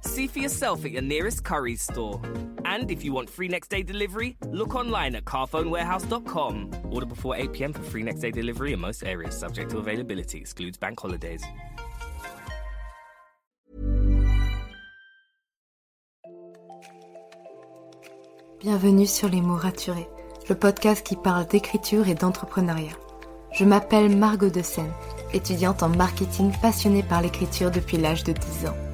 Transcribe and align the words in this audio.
See 0.00 0.26
for 0.26 0.38
yourself 0.38 0.84
at 0.84 0.92
your 0.92 1.02
nearest 1.02 1.44
Curry's 1.44 1.82
store. 1.82 2.20
And 2.64 2.90
if 2.90 3.04
you 3.04 3.12
want 3.12 3.30
free 3.30 3.48
next 3.48 3.68
day 3.68 3.82
delivery, 3.82 4.36
look 4.50 4.74
online 4.74 5.14
at 5.14 5.24
carphonewarehouse.com. 5.24 6.70
Order 6.90 7.06
before 7.06 7.36
8 7.36 7.52
pm 7.52 7.72
for 7.72 7.82
free 7.82 8.02
next 8.02 8.20
day 8.20 8.30
delivery 8.30 8.72
in 8.72 8.80
most 8.80 9.04
areas, 9.04 9.38
subject 9.38 9.70
to 9.70 9.78
availability, 9.78 10.38
excludes 10.38 10.78
bank 10.78 11.00
holidays. 11.00 11.42
Bienvenue 18.60 19.06
sur 19.06 19.28
Les 19.28 19.40
mots 19.40 19.54
raturés, 19.54 20.08
le 20.48 20.56
podcast 20.56 21.06
qui 21.06 21.14
parle 21.14 21.46
d'écriture 21.46 22.08
et 22.08 22.16
d'entrepreneuriat. 22.16 22.96
Je 23.52 23.64
m'appelle 23.64 24.16
Margot 24.16 24.50
de 24.50 24.62
Seine, 24.62 24.92
étudiante 25.32 25.84
en 25.84 25.88
marketing 25.88 26.52
passionnée 26.60 27.04
par 27.04 27.22
l'écriture 27.22 27.70
depuis 27.70 27.98
l'âge 27.98 28.24
de 28.24 28.32
10 28.32 28.66
ans. 28.66 28.87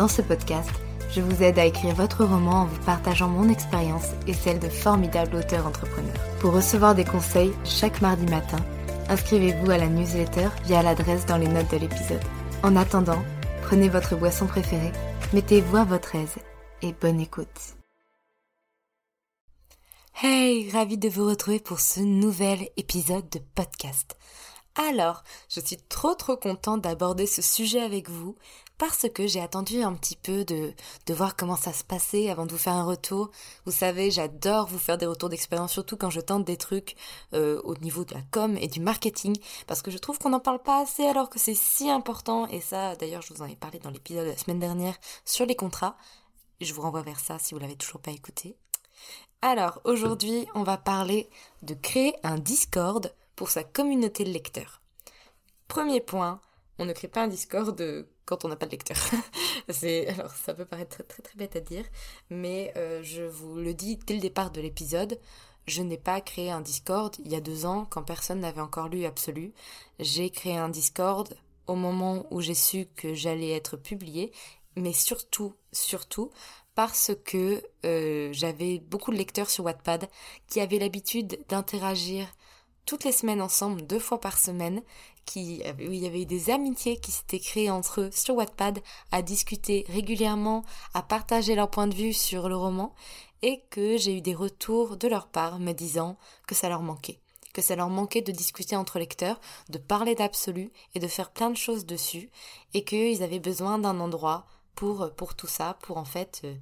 Dans 0.00 0.08
ce 0.08 0.22
podcast, 0.22 0.70
je 1.10 1.20
vous 1.20 1.42
aide 1.42 1.58
à 1.58 1.66
écrire 1.66 1.94
votre 1.94 2.24
roman 2.24 2.62
en 2.62 2.64
vous 2.64 2.82
partageant 2.86 3.28
mon 3.28 3.50
expérience 3.50 4.06
et 4.26 4.32
celle 4.32 4.58
de 4.58 4.70
formidables 4.70 5.36
auteurs 5.36 5.66
entrepreneurs. 5.66 6.16
Pour 6.38 6.54
recevoir 6.54 6.94
des 6.94 7.04
conseils 7.04 7.52
chaque 7.66 8.00
mardi 8.00 8.24
matin, 8.24 8.56
inscrivez-vous 9.10 9.70
à 9.70 9.76
la 9.76 9.88
newsletter 9.88 10.48
via 10.64 10.82
l'adresse 10.82 11.26
dans 11.26 11.36
les 11.36 11.48
notes 11.48 11.70
de 11.70 11.76
l'épisode. 11.76 12.24
En 12.62 12.76
attendant, 12.76 13.22
prenez 13.60 13.90
votre 13.90 14.16
boisson 14.16 14.46
préférée, 14.46 14.92
mettez-vous 15.34 15.76
à 15.76 15.84
votre 15.84 16.14
aise 16.14 16.36
et 16.80 16.94
bonne 16.98 17.20
écoute. 17.20 17.76
Hey, 20.22 20.70
ravi 20.70 20.96
de 20.96 21.10
vous 21.10 21.26
retrouver 21.26 21.60
pour 21.60 21.80
ce 21.80 22.00
nouvel 22.00 22.70
épisode 22.78 23.28
de 23.28 23.40
podcast. 23.54 24.16
Alors, 24.88 25.24
je 25.50 25.60
suis 25.60 25.76
trop 25.76 26.14
trop 26.14 26.38
contente 26.38 26.80
d'aborder 26.80 27.26
ce 27.26 27.42
sujet 27.42 27.82
avec 27.82 28.08
vous 28.08 28.34
parce 28.78 29.06
que 29.10 29.26
j'ai 29.26 29.40
attendu 29.40 29.82
un 29.82 29.92
petit 29.92 30.16
peu 30.16 30.42
de, 30.42 30.72
voir 31.10 31.36
comment 31.36 31.56
ça 31.56 31.74
se 31.74 31.84
passait 31.84 32.30
avant 32.30 32.46
de 32.46 32.52
vous 32.52 32.58
faire 32.58 32.72
un 32.72 32.84
retour. 32.84 33.30
Vous 33.66 33.72
savez, 33.72 34.10
j'adore 34.10 34.68
vous 34.68 34.78
faire 34.78 34.96
des 34.96 35.04
retours 35.04 35.28
d'expérience, 35.28 35.72
surtout 35.72 35.98
quand 35.98 36.08
je 36.08 36.22
tente 36.22 36.46
des 36.46 36.56
trucs 36.56 36.96
euh, 37.34 37.60
au 37.64 37.76
niveau 37.76 38.06
de 38.06 38.14
la 38.14 38.22
com 38.30 38.56
et 38.56 38.68
du 38.68 38.80
marketing, 38.80 39.36
parce 39.66 39.82
que 39.82 39.90
je 39.90 39.98
trouve 39.98 40.18
qu'on 40.18 40.30
n'en 40.30 40.40
parle 40.40 40.62
pas 40.62 40.80
assez 40.80 41.04
alors 41.04 41.28
que 41.28 41.38
c'est 41.38 41.54
si 41.54 41.90
important. 41.90 42.46
Et 42.46 42.62
ça, 42.62 42.96
d'ailleurs, 42.96 43.20
je 43.20 43.34
vous 43.34 43.42
en 43.42 43.46
ai 43.46 43.56
parlé 43.56 43.80
dans 43.80 43.90
l'épisode 43.90 44.24
de 44.24 44.30
la 44.30 44.38
semaine 44.38 44.60
dernière 44.60 44.96
sur 45.26 45.44
les 45.44 45.56
contrats. 45.56 45.98
Je 46.62 46.72
vous 46.72 46.80
renvoie 46.80 47.02
vers 47.02 47.20
ça 47.20 47.38
si 47.38 47.52
vous 47.52 47.60
l'avez 47.60 47.76
toujours 47.76 48.00
pas 48.00 48.12
écouté. 48.12 48.56
Alors, 49.42 49.82
aujourd'hui, 49.84 50.46
on 50.54 50.62
va 50.62 50.78
parler 50.78 51.28
de 51.60 51.74
créer 51.74 52.14
un 52.22 52.38
Discord 52.38 53.12
pour 53.40 53.48
sa 53.48 53.64
communauté 53.64 54.24
de 54.24 54.28
lecteurs. 54.28 54.82
Premier 55.66 56.02
point, 56.02 56.42
on 56.78 56.84
ne 56.84 56.92
crée 56.92 57.08
pas 57.08 57.22
un 57.22 57.26
Discord 57.26 57.74
quand 58.26 58.44
on 58.44 58.48
n'a 58.48 58.56
pas 58.56 58.66
de 58.66 58.72
lecteur. 58.72 58.98
c'est 59.70 60.08
alors 60.08 60.30
ça 60.32 60.52
peut 60.52 60.66
paraître 60.66 60.98
très 60.98 61.04
très 61.04 61.22
très 61.22 61.38
bête 61.38 61.56
à 61.56 61.60
dire, 61.60 61.86
mais 62.28 62.70
euh, 62.76 63.02
je 63.02 63.22
vous 63.22 63.54
le 63.54 63.72
dis 63.72 63.96
dès 63.96 64.12
le 64.12 64.20
départ 64.20 64.50
de 64.50 64.60
l'épisode. 64.60 65.18
Je 65.66 65.80
n'ai 65.80 65.96
pas 65.96 66.20
créé 66.20 66.50
un 66.50 66.60
Discord 66.60 67.16
il 67.24 67.32
y 67.32 67.34
a 67.34 67.40
deux 67.40 67.64
ans 67.64 67.86
quand 67.88 68.02
personne 68.02 68.40
n'avait 68.40 68.60
encore 68.60 68.88
lu 68.88 69.06
Absolu. 69.06 69.54
J'ai 69.98 70.28
créé 70.28 70.58
un 70.58 70.68
Discord 70.68 71.34
au 71.66 71.76
moment 71.76 72.26
où 72.30 72.42
j'ai 72.42 72.52
su 72.52 72.88
que 72.94 73.14
j'allais 73.14 73.52
être 73.52 73.78
publié, 73.78 74.32
mais 74.76 74.92
surtout, 74.92 75.54
surtout 75.72 76.30
parce 76.74 77.12
que 77.24 77.62
euh, 77.86 78.28
j'avais 78.34 78.80
beaucoup 78.80 79.12
de 79.12 79.16
lecteurs 79.16 79.48
sur 79.48 79.64
Wattpad 79.64 80.10
qui 80.46 80.60
avaient 80.60 80.78
l'habitude 80.78 81.42
d'interagir 81.48 82.26
toutes 82.86 83.04
les 83.04 83.12
semaines 83.12 83.42
ensemble, 83.42 83.86
deux 83.86 83.98
fois 83.98 84.20
par 84.20 84.38
semaine, 84.38 84.82
qui, 85.26 85.62
où 85.78 85.92
il 85.92 86.02
y 86.02 86.06
avait 86.06 86.24
des 86.24 86.50
amitiés 86.50 86.98
qui 86.98 87.12
s'étaient 87.12 87.38
créées 87.38 87.70
entre 87.70 88.02
eux 88.02 88.10
sur 88.12 88.34
Wattpad, 88.34 88.80
à 89.12 89.22
discuter 89.22 89.84
régulièrement, 89.88 90.64
à 90.94 91.02
partager 91.02 91.54
leur 91.54 91.70
point 91.70 91.86
de 91.86 91.94
vue 91.94 92.12
sur 92.12 92.48
le 92.48 92.56
roman, 92.56 92.94
et 93.42 93.62
que 93.70 93.96
j'ai 93.96 94.16
eu 94.16 94.20
des 94.20 94.34
retours 94.34 94.96
de 94.96 95.08
leur 95.08 95.28
part 95.28 95.58
me 95.58 95.72
disant 95.72 96.16
que 96.46 96.54
ça 96.54 96.68
leur 96.68 96.82
manquait. 96.82 97.20
Que 97.52 97.62
ça 97.62 97.76
leur 97.76 97.88
manquait 97.88 98.22
de 98.22 98.32
discuter 98.32 98.76
entre 98.76 98.98
lecteurs, 98.98 99.40
de 99.68 99.78
parler 99.78 100.14
d'absolu 100.14 100.70
et 100.94 101.00
de 101.00 101.08
faire 101.08 101.30
plein 101.30 101.50
de 101.50 101.56
choses 101.56 101.86
dessus, 101.86 102.30
et 102.74 102.84
qu'ils 102.84 103.22
avaient 103.22 103.40
besoin 103.40 103.78
d'un 103.78 104.00
endroit 104.00 104.46
pour, 104.74 105.10
pour 105.14 105.34
tout 105.34 105.46
ça, 105.46 105.76
pour 105.82 105.96
en 105.96 106.04
fait 106.04 106.42
euh, 106.44 106.54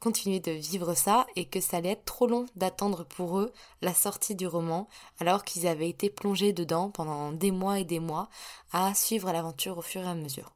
continuer 0.00 0.40
de 0.40 0.52
vivre 0.52 0.94
ça 0.94 1.26
et 1.36 1.46
que 1.46 1.60
ça 1.60 1.78
allait 1.78 1.90
être 1.90 2.04
trop 2.04 2.26
long 2.26 2.46
d'attendre 2.56 3.04
pour 3.04 3.38
eux 3.38 3.52
la 3.82 3.94
sortie 3.94 4.34
du 4.34 4.46
roman 4.46 4.88
alors 5.20 5.44
qu'ils 5.44 5.66
avaient 5.66 5.88
été 5.88 6.10
plongés 6.10 6.52
dedans 6.52 6.90
pendant 6.90 7.32
des 7.32 7.50
mois 7.50 7.78
et 7.78 7.84
des 7.84 8.00
mois 8.00 8.28
à 8.72 8.94
suivre 8.94 9.32
l'aventure 9.32 9.78
au 9.78 9.82
fur 9.82 10.02
et 10.02 10.08
à 10.08 10.14
mesure. 10.14 10.52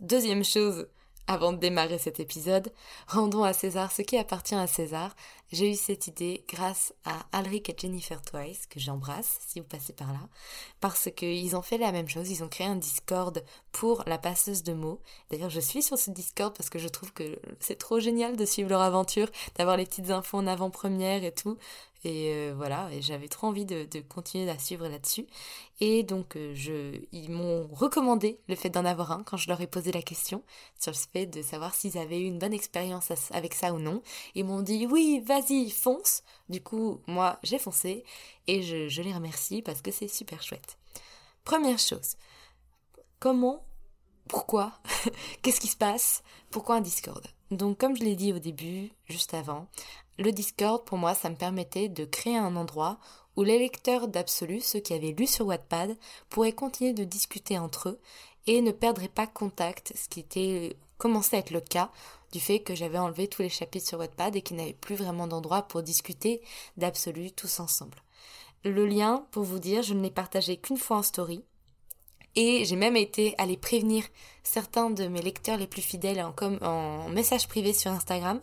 Deuxième 0.00 0.44
chose, 0.44 0.86
avant 1.26 1.52
de 1.52 1.58
démarrer 1.58 1.98
cet 1.98 2.20
épisode, 2.20 2.72
rendons 3.06 3.44
à 3.44 3.52
César 3.52 3.92
ce 3.92 4.02
qui 4.02 4.16
appartient 4.16 4.54
à 4.54 4.66
César. 4.66 5.14
J'ai 5.52 5.72
eu 5.72 5.74
cette 5.74 6.06
idée 6.06 6.44
grâce 6.48 6.94
à 7.04 7.26
Alric 7.32 7.68
et 7.68 7.76
Jennifer 7.76 8.22
Twice, 8.22 8.66
que 8.66 8.78
j'embrasse 8.78 9.38
si 9.48 9.58
vous 9.58 9.66
passez 9.66 9.92
par 9.92 10.12
là, 10.12 10.20
parce 10.80 11.10
qu'ils 11.10 11.56
ont 11.56 11.62
fait 11.62 11.78
la 11.78 11.90
même 11.90 12.08
chose, 12.08 12.30
ils 12.30 12.44
ont 12.44 12.48
créé 12.48 12.68
un 12.68 12.76
Discord 12.76 13.44
pour 13.72 14.04
la 14.06 14.16
passeuse 14.16 14.62
de 14.62 14.74
mots. 14.74 15.00
D'ailleurs, 15.30 15.50
je 15.50 15.58
suis 15.58 15.82
sur 15.82 15.98
ce 15.98 16.10
Discord 16.12 16.56
parce 16.56 16.70
que 16.70 16.78
je 16.78 16.86
trouve 16.86 17.12
que 17.12 17.36
c'est 17.58 17.78
trop 17.78 17.98
génial 17.98 18.36
de 18.36 18.44
suivre 18.44 18.68
leur 18.68 18.80
aventure, 18.80 19.28
d'avoir 19.56 19.76
les 19.76 19.86
petites 19.86 20.10
infos 20.10 20.38
en 20.38 20.46
avant-première 20.46 21.24
et 21.24 21.32
tout. 21.32 21.58
Et 22.02 22.32
euh, 22.32 22.54
voilà, 22.56 22.88
et 22.92 23.02
j'avais 23.02 23.28
trop 23.28 23.48
envie 23.48 23.66
de, 23.66 23.86
continuer 24.08 24.48
à 24.48 24.58
suivre 24.58 24.88
là-dessus. 24.88 25.26
Et 25.80 26.02
donc, 26.02 26.36
euh, 26.36 26.52
je, 26.54 26.98
ils 27.12 27.30
m'ont 27.30 27.68
recommandé 27.72 28.40
le 28.48 28.54
fait 28.54 28.70
d'en 28.70 28.84
avoir 28.84 29.12
un 29.12 29.22
quand 29.22 29.36
je 29.36 29.48
leur 29.48 29.60
ai 29.60 29.66
posé 29.66 29.92
la 29.92 30.00
question 30.02 30.42
sur 30.78 30.92
le 30.92 30.96
fait 30.96 31.26
de 31.26 31.42
savoir 31.42 31.74
s'ils 31.74 31.98
avaient 31.98 32.20
eu 32.20 32.24
une 32.24 32.38
bonne 32.38 32.54
expérience 32.54 33.10
avec 33.32 33.54
ça 33.54 33.74
ou 33.74 33.78
non. 33.78 34.02
Ils 34.34 34.44
m'ont 34.44 34.62
dit 34.62 34.86
oui, 34.86 35.22
vas-y, 35.26 35.70
fonce. 35.70 36.22
Du 36.48 36.62
coup, 36.62 37.00
moi, 37.06 37.38
j'ai 37.42 37.58
foncé 37.58 38.04
et 38.46 38.62
je, 38.62 38.88
je 38.88 39.02
les 39.02 39.12
remercie 39.12 39.60
parce 39.60 39.82
que 39.82 39.90
c'est 39.90 40.08
super 40.08 40.42
chouette. 40.42 40.78
Première 41.44 41.78
chose, 41.78 42.16
comment, 43.18 43.64
pourquoi, 44.28 44.72
qu'est-ce 45.42 45.60
qui 45.60 45.68
se 45.68 45.76
passe, 45.76 46.22
pourquoi 46.50 46.76
un 46.76 46.80
Discord? 46.80 47.26
Donc 47.50 47.78
comme 47.78 47.96
je 47.96 48.04
l'ai 48.04 48.14
dit 48.14 48.32
au 48.32 48.38
début, 48.38 48.90
juste 49.08 49.34
avant, 49.34 49.66
le 50.20 50.32
Discord, 50.32 50.84
pour 50.84 50.98
moi, 50.98 51.14
ça 51.14 51.30
me 51.30 51.34
permettait 51.34 51.88
de 51.88 52.04
créer 52.04 52.36
un 52.36 52.54
endroit 52.54 52.98
où 53.36 53.42
les 53.42 53.58
lecteurs 53.58 54.06
d'Absolu, 54.06 54.60
ceux 54.60 54.78
qui 54.78 54.92
avaient 54.92 55.14
lu 55.18 55.26
sur 55.26 55.46
Wattpad, 55.46 55.96
pourraient 56.28 56.52
continuer 56.52 56.92
de 56.92 57.04
discuter 57.04 57.58
entre 57.58 57.88
eux 57.88 58.00
et 58.46 58.60
ne 58.60 58.70
perdraient 58.70 59.08
pas 59.08 59.26
contact, 59.26 59.94
ce 59.96 60.08
qui 60.08 60.20
était 60.20 60.76
commencé 60.98 61.36
à 61.36 61.38
être 61.38 61.52
le 61.52 61.62
cas 61.62 61.90
du 62.32 62.38
fait 62.38 62.60
que 62.60 62.74
j'avais 62.74 62.98
enlevé 62.98 63.28
tous 63.28 63.40
les 63.40 63.48
chapitres 63.48 63.88
sur 63.88 63.98
Wattpad 63.98 64.36
et 64.36 64.42
qu'ils 64.42 64.58
n'avaient 64.58 64.74
plus 64.74 64.94
vraiment 64.94 65.26
d'endroit 65.26 65.62
pour 65.62 65.82
discuter 65.82 66.42
d'Absolu 66.76 67.32
tous 67.32 67.58
ensemble. 67.58 67.96
Le 68.62 68.84
lien, 68.84 69.24
pour 69.30 69.44
vous 69.44 69.58
dire, 69.58 69.82
je 69.82 69.94
ne 69.94 70.02
l'ai 70.02 70.10
partagé 70.10 70.58
qu'une 70.58 70.76
fois 70.76 70.98
en 70.98 71.02
story. 71.02 71.42
Et 72.36 72.64
j'ai 72.64 72.76
même 72.76 72.96
été 72.96 73.34
aller 73.38 73.56
prévenir 73.56 74.04
certains 74.44 74.90
de 74.90 75.06
mes 75.08 75.22
lecteurs 75.22 75.58
les 75.58 75.66
plus 75.66 75.82
fidèles 75.82 76.24
en 76.62 77.08
message 77.08 77.48
privé 77.48 77.72
sur 77.72 77.90
Instagram, 77.90 78.40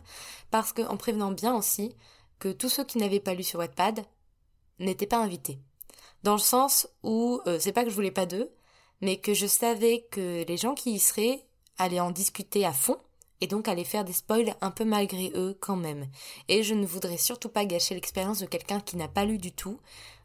parce 0.51 0.73
qu'en 0.73 0.97
prévenant 0.97 1.31
bien 1.31 1.55
aussi 1.55 1.95
que 2.39 2.49
tous 2.49 2.69
ceux 2.69 2.83
qui 2.83 2.97
n'avaient 2.97 3.19
pas 3.19 3.33
lu 3.33 3.43
sur 3.43 3.59
Wattpad 3.59 4.05
n'étaient 4.79 5.07
pas 5.07 5.17
invités. 5.17 5.59
Dans 6.23 6.33
le 6.33 6.39
sens 6.39 6.87
où 7.03 7.41
euh, 7.47 7.57
c'est 7.59 7.71
pas 7.71 7.83
que 7.83 7.89
je 7.89 7.95
voulais 7.95 8.11
pas 8.11 8.25
d'eux, 8.25 8.51
mais 9.01 9.17
que 9.17 9.33
je 9.33 9.47
savais 9.47 10.07
que 10.11 10.43
les 10.47 10.57
gens 10.57 10.73
qui 10.73 10.93
y 10.93 10.99
seraient 10.99 11.45
allaient 11.77 11.99
en 11.99 12.11
discuter 12.11 12.65
à 12.65 12.73
fond 12.73 12.97
et 13.39 13.47
donc 13.47 13.67
allaient 13.67 13.83
faire 13.83 14.03
des 14.03 14.13
spoils 14.13 14.55
un 14.61 14.71
peu 14.71 14.83
malgré 14.83 15.31
eux 15.35 15.55
quand 15.59 15.75
même. 15.75 16.07
Et 16.47 16.63
je 16.63 16.73
ne 16.73 16.85
voudrais 16.85 17.17
surtout 17.17 17.49
pas 17.49 17.65
gâcher 17.65 17.93
l'expérience 17.93 18.39
de 18.39 18.47
quelqu'un 18.47 18.79
qui 18.79 18.97
n'a 18.97 19.07
pas 19.07 19.25
lu 19.25 19.37
du 19.37 19.51
tout 19.51 19.79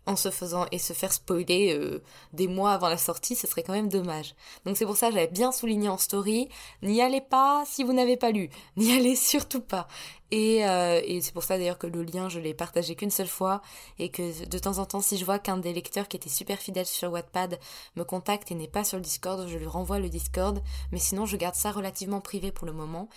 en 0.07 0.17
se 0.17 0.31
faisant 0.31 0.67
et 0.73 0.79
se 0.79 0.93
faire 0.93 1.13
spoiler 1.13 1.75
euh, 1.75 2.03
des 2.33 2.49
mois 2.49 2.73
avant 2.73 2.89
la 2.89 2.97
sortie, 2.97 3.37
ce 3.37 3.47
serait 3.47 3.63
quand 3.63 3.73
même 3.73 3.89
dommage. 3.89 4.35
Donc 4.65 4.77
c'est 4.77 4.87
pour 4.87 4.97
ça 4.97 5.09
que 5.09 5.15
j'avais 5.15 5.29
bien 5.29 5.53
souligné 5.53 5.89
en 5.89 5.99
story, 5.99 6.49
n'y 6.83 7.01
allez 7.01 7.21
pas 7.21 7.65
si 7.67 7.85
vous 7.85 7.93
n'avez 7.93 8.17
pas 8.17 8.31
lu, 8.31 8.51
n'y 8.77 8.93
allez 8.93 9.17
surtout 9.17 9.61
pas. 9.61 9.87
Et, 10.33 10.67
euh, 10.67 11.01
et 11.05 11.21
c'est 11.21 11.33
pour 11.33 11.43
ça 11.43 11.59
d'ailleurs 11.59 11.77
que 11.77 11.87
le 11.87 12.03
lien 12.03 12.31
je 12.31 12.41
l'ai 12.41 12.55
partagé 12.55 12.95
qu'une 12.95 13.11
seule 13.11 13.29
fois 13.29 13.61
et 13.99 14.09
que 14.09 14.47
de 14.47 14.59
temps 14.59 14.79
en 14.79 14.87
temps 14.87 15.03
si 15.03 15.19
je 15.19 15.27
vois 15.27 15.39
qu'un 15.39 15.59
des 15.59 15.75
lecteurs 15.75 16.09
qui 16.09 16.17
était 16.17 16.31
super 16.31 16.59
fidèle 16.59 16.87
sur 16.87 17.13
Wattpad 17.13 17.61
me 17.97 18.05
contacte 18.05 18.51
et 18.51 18.55
n'est 18.55 18.67
pas 18.67 18.83
sur 18.83 18.97
le 18.97 19.03
Discord, 19.03 19.47
je 19.47 19.59
lui 19.59 19.67
renvoie 19.67 19.99
le 19.99 20.09
Discord, 20.09 20.63
mais 20.91 20.99
sinon 20.99 21.27
je 21.27 21.37
garde 21.37 21.55
ça 21.55 21.71
relativement 21.71 22.23
privé 22.23 22.51
pour 22.51 22.67
le 22.67 22.73
moment. 22.73 23.09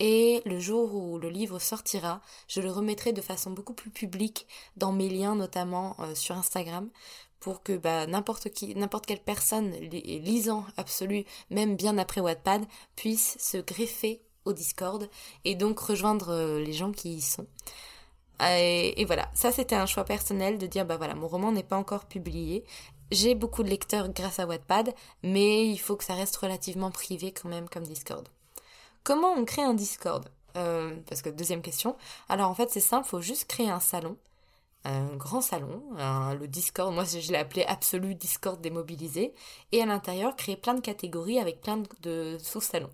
Et 0.00 0.42
le 0.44 0.58
jour 0.58 0.94
où 0.94 1.18
le 1.18 1.28
livre 1.28 1.58
sortira, 1.58 2.20
je 2.48 2.60
le 2.60 2.70
remettrai 2.70 3.12
de 3.12 3.20
façon 3.20 3.50
beaucoup 3.50 3.74
plus 3.74 3.90
publique 3.90 4.46
dans 4.76 4.92
mes 4.92 5.08
liens, 5.08 5.36
notamment 5.36 5.96
euh, 6.00 6.14
sur 6.14 6.36
Instagram, 6.36 6.88
pour 7.38 7.62
que 7.62 7.76
bah, 7.76 8.06
n'importe 8.06 8.50
qui, 8.50 8.74
n'importe 8.74 9.06
quelle 9.06 9.22
personne 9.22 9.70
lisant 9.72 10.64
absolu, 10.76 11.24
même 11.50 11.76
bien 11.76 11.96
après 11.98 12.20
Wattpad, 12.20 12.64
puisse 12.96 13.36
se 13.38 13.58
greffer 13.58 14.20
au 14.44 14.52
Discord 14.52 15.08
et 15.44 15.54
donc 15.54 15.78
rejoindre 15.78 16.30
euh, 16.30 16.60
les 16.60 16.72
gens 16.72 16.92
qui 16.92 17.14
y 17.14 17.20
sont. 17.20 17.46
Et, 18.40 19.00
et 19.00 19.04
voilà, 19.04 19.30
ça 19.34 19.52
c'était 19.52 19.76
un 19.76 19.86
choix 19.86 20.04
personnel 20.04 20.58
de 20.58 20.66
dire 20.66 20.84
bah 20.84 20.96
voilà, 20.96 21.14
mon 21.14 21.28
roman 21.28 21.52
n'est 21.52 21.62
pas 21.62 21.76
encore 21.76 22.06
publié. 22.06 22.64
J'ai 23.12 23.34
beaucoup 23.34 23.62
de 23.62 23.68
lecteurs 23.68 24.08
grâce 24.08 24.40
à 24.40 24.46
Wattpad, 24.46 24.92
mais 25.22 25.68
il 25.68 25.78
faut 25.78 25.96
que 25.96 26.04
ça 26.04 26.14
reste 26.14 26.36
relativement 26.36 26.90
privé 26.90 27.32
quand 27.32 27.48
même 27.48 27.68
comme 27.68 27.84
Discord. 27.84 28.26
Comment 29.04 29.34
on 29.34 29.44
crée 29.44 29.62
un 29.62 29.74
Discord 29.74 30.24
euh, 30.56 30.96
Parce 31.06 31.20
que 31.20 31.28
deuxième 31.28 31.60
question. 31.60 31.94
Alors 32.30 32.48
en 32.48 32.54
fait 32.54 32.70
c'est 32.70 32.80
simple, 32.80 33.06
faut 33.06 33.20
juste 33.20 33.46
créer 33.46 33.68
un 33.68 33.78
salon, 33.78 34.16
un 34.84 35.14
grand 35.16 35.42
salon, 35.42 35.82
le 35.92 36.46
Discord. 36.46 36.92
Moi 36.92 37.04
je 37.04 37.30
l'ai 37.30 37.38
appelé 37.38 37.64
absolu 37.64 38.14
Discord 38.14 38.58
démobilisé, 38.62 39.34
et 39.72 39.82
à 39.82 39.86
l'intérieur 39.86 40.36
créer 40.36 40.56
plein 40.56 40.72
de 40.72 40.80
catégories 40.80 41.38
avec 41.38 41.60
plein 41.60 41.82
de 42.00 42.38
sous-salons. 42.42 42.90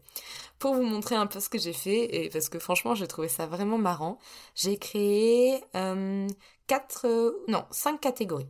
Pour 0.58 0.74
vous 0.74 0.82
montrer 0.82 1.14
un 1.14 1.28
peu 1.28 1.38
ce 1.38 1.48
que 1.48 1.58
j'ai 1.58 1.72
fait, 1.72 2.24
et 2.24 2.28
parce 2.28 2.48
que 2.48 2.58
franchement 2.58 2.96
j'ai 2.96 3.06
trouvé 3.06 3.28
ça 3.28 3.46
vraiment 3.46 3.78
marrant, 3.78 4.18
j'ai 4.56 4.78
créé 4.78 5.62
euh, 5.76 6.26
quatre, 6.66 7.06
non 7.46 7.64
cinq 7.70 8.00
catégories. 8.00 8.48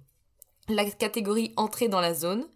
La 0.68 0.88
catégorie 0.90 1.52
entrée 1.56 1.88
dans 1.88 2.00
la 2.00 2.14
zone 2.14 2.46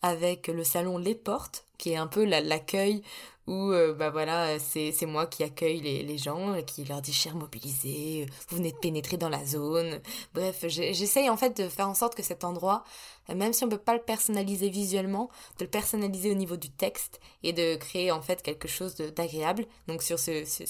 avec 0.00 0.48
le 0.48 0.64
salon 0.64 0.96
Les 0.96 1.14
Portes, 1.14 1.66
qui 1.76 1.90
est 1.90 1.96
un 1.96 2.06
peu 2.06 2.24
l'accueil 2.24 3.02
où 3.46 3.72
euh, 3.72 3.92
bah 3.92 4.10
voilà 4.10 4.58
c'est 4.58 4.94
moi 5.06 5.26
qui 5.26 5.42
accueille 5.42 5.80
les, 5.80 6.02
les 6.02 6.18
gens 6.18 6.60
qui 6.62 6.84
leur 6.84 7.02
dis 7.02 7.12
cher 7.12 7.34
mobilisé 7.34 8.26
vous 8.48 8.56
venez 8.56 8.72
de 8.72 8.76
pénétrer 8.78 9.16
dans 9.16 9.28
la 9.28 9.44
zone. 9.44 10.00
Bref 10.34 10.64
j'essaye 10.68 11.28
en 11.30 11.36
fait 11.36 11.56
de 11.60 11.68
faire 11.68 11.88
en 11.88 11.94
sorte 11.94 12.14
que 12.14 12.22
cet 12.22 12.44
endroit 12.44 12.84
même 13.28 13.52
si 13.52 13.64
on 13.64 13.68
peut 13.68 13.78
pas 13.78 13.94
le 13.94 14.02
personnaliser 14.02 14.68
visuellement 14.68 15.30
de 15.58 15.64
le 15.64 15.70
personnaliser 15.70 16.30
au 16.30 16.34
niveau 16.34 16.56
du 16.56 16.70
texte 16.70 17.20
et 17.42 17.52
de 17.52 17.76
créer 17.76 18.10
en 18.10 18.20
fait 18.22 18.42
quelque 18.42 18.68
chose 18.68 18.96
d'agréable. 18.96 19.66
Donc 19.88 20.02
sur 20.02 20.18
ce, 20.18 20.44
ce, 20.44 20.64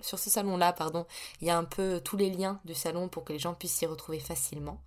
sur 0.00 0.18
ce 0.18 0.30
salon 0.30 0.56
là 0.56 0.72
pardon 0.72 1.06
il 1.40 1.48
y 1.48 1.50
a 1.50 1.58
un 1.58 1.64
peu 1.64 2.00
tous 2.04 2.16
les 2.16 2.30
liens 2.30 2.60
du 2.64 2.74
salon 2.74 3.08
pour 3.08 3.24
que 3.24 3.32
les 3.32 3.38
gens 3.38 3.54
puissent 3.54 3.74
s'y 3.74 3.86
retrouver 3.86 4.20
facilement 4.20 4.80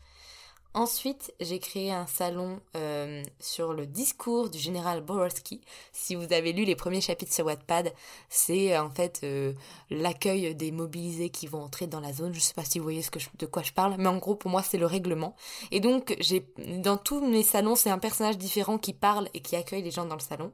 Ensuite, 0.75 1.31
j'ai 1.40 1.60
créé 1.60 1.92
un 1.92 2.08
salon 2.08 2.60
euh, 2.75 3.24
sur 3.40 3.74
le 3.74 3.86
discours 3.86 4.50
du 4.50 4.58
général 4.58 5.02
Borowski. 5.02 5.62
Si 5.92 6.16
vous 6.16 6.34
avez 6.34 6.52
lu 6.52 6.66
les 6.66 6.75
premiers 6.75 7.00
chapitres 7.00 7.31
sur 7.31 7.46
Wattpad, 7.46 7.94
c'est 8.28 8.75
en 8.80 8.90
fait 8.90 9.20
euh, 9.24 9.54
l'accueil 9.92 10.56
des 10.56 10.72
mobilisés 10.72 11.30
qui 11.30 11.46
vont 11.46 11.62
entrer 11.62 11.86
dans 11.86 12.00
la 12.00 12.12
zone. 12.12 12.34
Je 12.34 12.40
sais 12.40 12.56
pas 12.56 12.64
si 12.64 12.80
vous 12.80 12.84
voyez 12.84 13.04
de 13.38 13.46
quoi 13.46 13.62
je 13.62 13.72
parle, 13.72 13.96
mais 14.00 14.08
en 14.08 14.18
gros 14.18 14.34
pour 14.34 14.50
moi 14.50 14.64
c'est 14.64 14.80
le 14.80 14.88
règlement. 14.88 15.36
Et 15.70 15.80
donc 15.80 16.18
dans 16.58 16.98
tous 16.98 17.22
mes 17.24 17.44
salons 17.44 17.75
c'est 17.75 17.92
un 17.92 18.00
personnage 18.00 18.40
différent 18.40 18.80
qui 18.80 18.94
parle 18.94 19.30
et 19.36 19.42
qui 19.42 19.56
accueille 19.56 19.84
les 19.84 19.92
gens 19.92 20.06
dans 20.06 20.16
le 20.16 20.22
salon. 20.22 20.54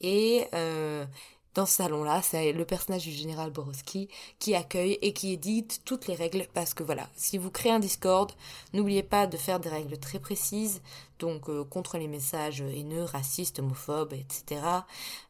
Et 0.00 0.44
euh, 0.54 1.06
dans 1.54 1.66
ce 1.66 1.74
salon-là, 1.74 2.22
c'est 2.22 2.52
le 2.52 2.64
personnage 2.64 3.04
du 3.04 3.10
général 3.10 3.50
Borowski 3.50 4.08
qui 4.38 4.54
accueille 4.54 4.98
et 5.02 5.12
qui 5.12 5.32
édite 5.32 5.82
toutes 5.84 6.06
les 6.06 6.14
règles 6.14 6.46
parce 6.54 6.72
que 6.72 6.82
voilà, 6.82 7.08
si 7.14 7.36
vous 7.36 7.50
créez 7.50 7.72
un 7.72 7.78
Discord, 7.78 8.32
n'oubliez 8.72 9.02
pas 9.02 9.26
de 9.26 9.36
faire 9.36 9.60
des 9.60 9.68
règles 9.68 9.98
très 9.98 10.18
précises, 10.18 10.80
donc 11.18 11.50
euh, 11.50 11.62
contre 11.64 11.98
les 11.98 12.08
messages 12.08 12.62
haineux, 12.62 13.04
racistes, 13.04 13.58
homophobes, 13.58 14.14
etc., 14.14 14.62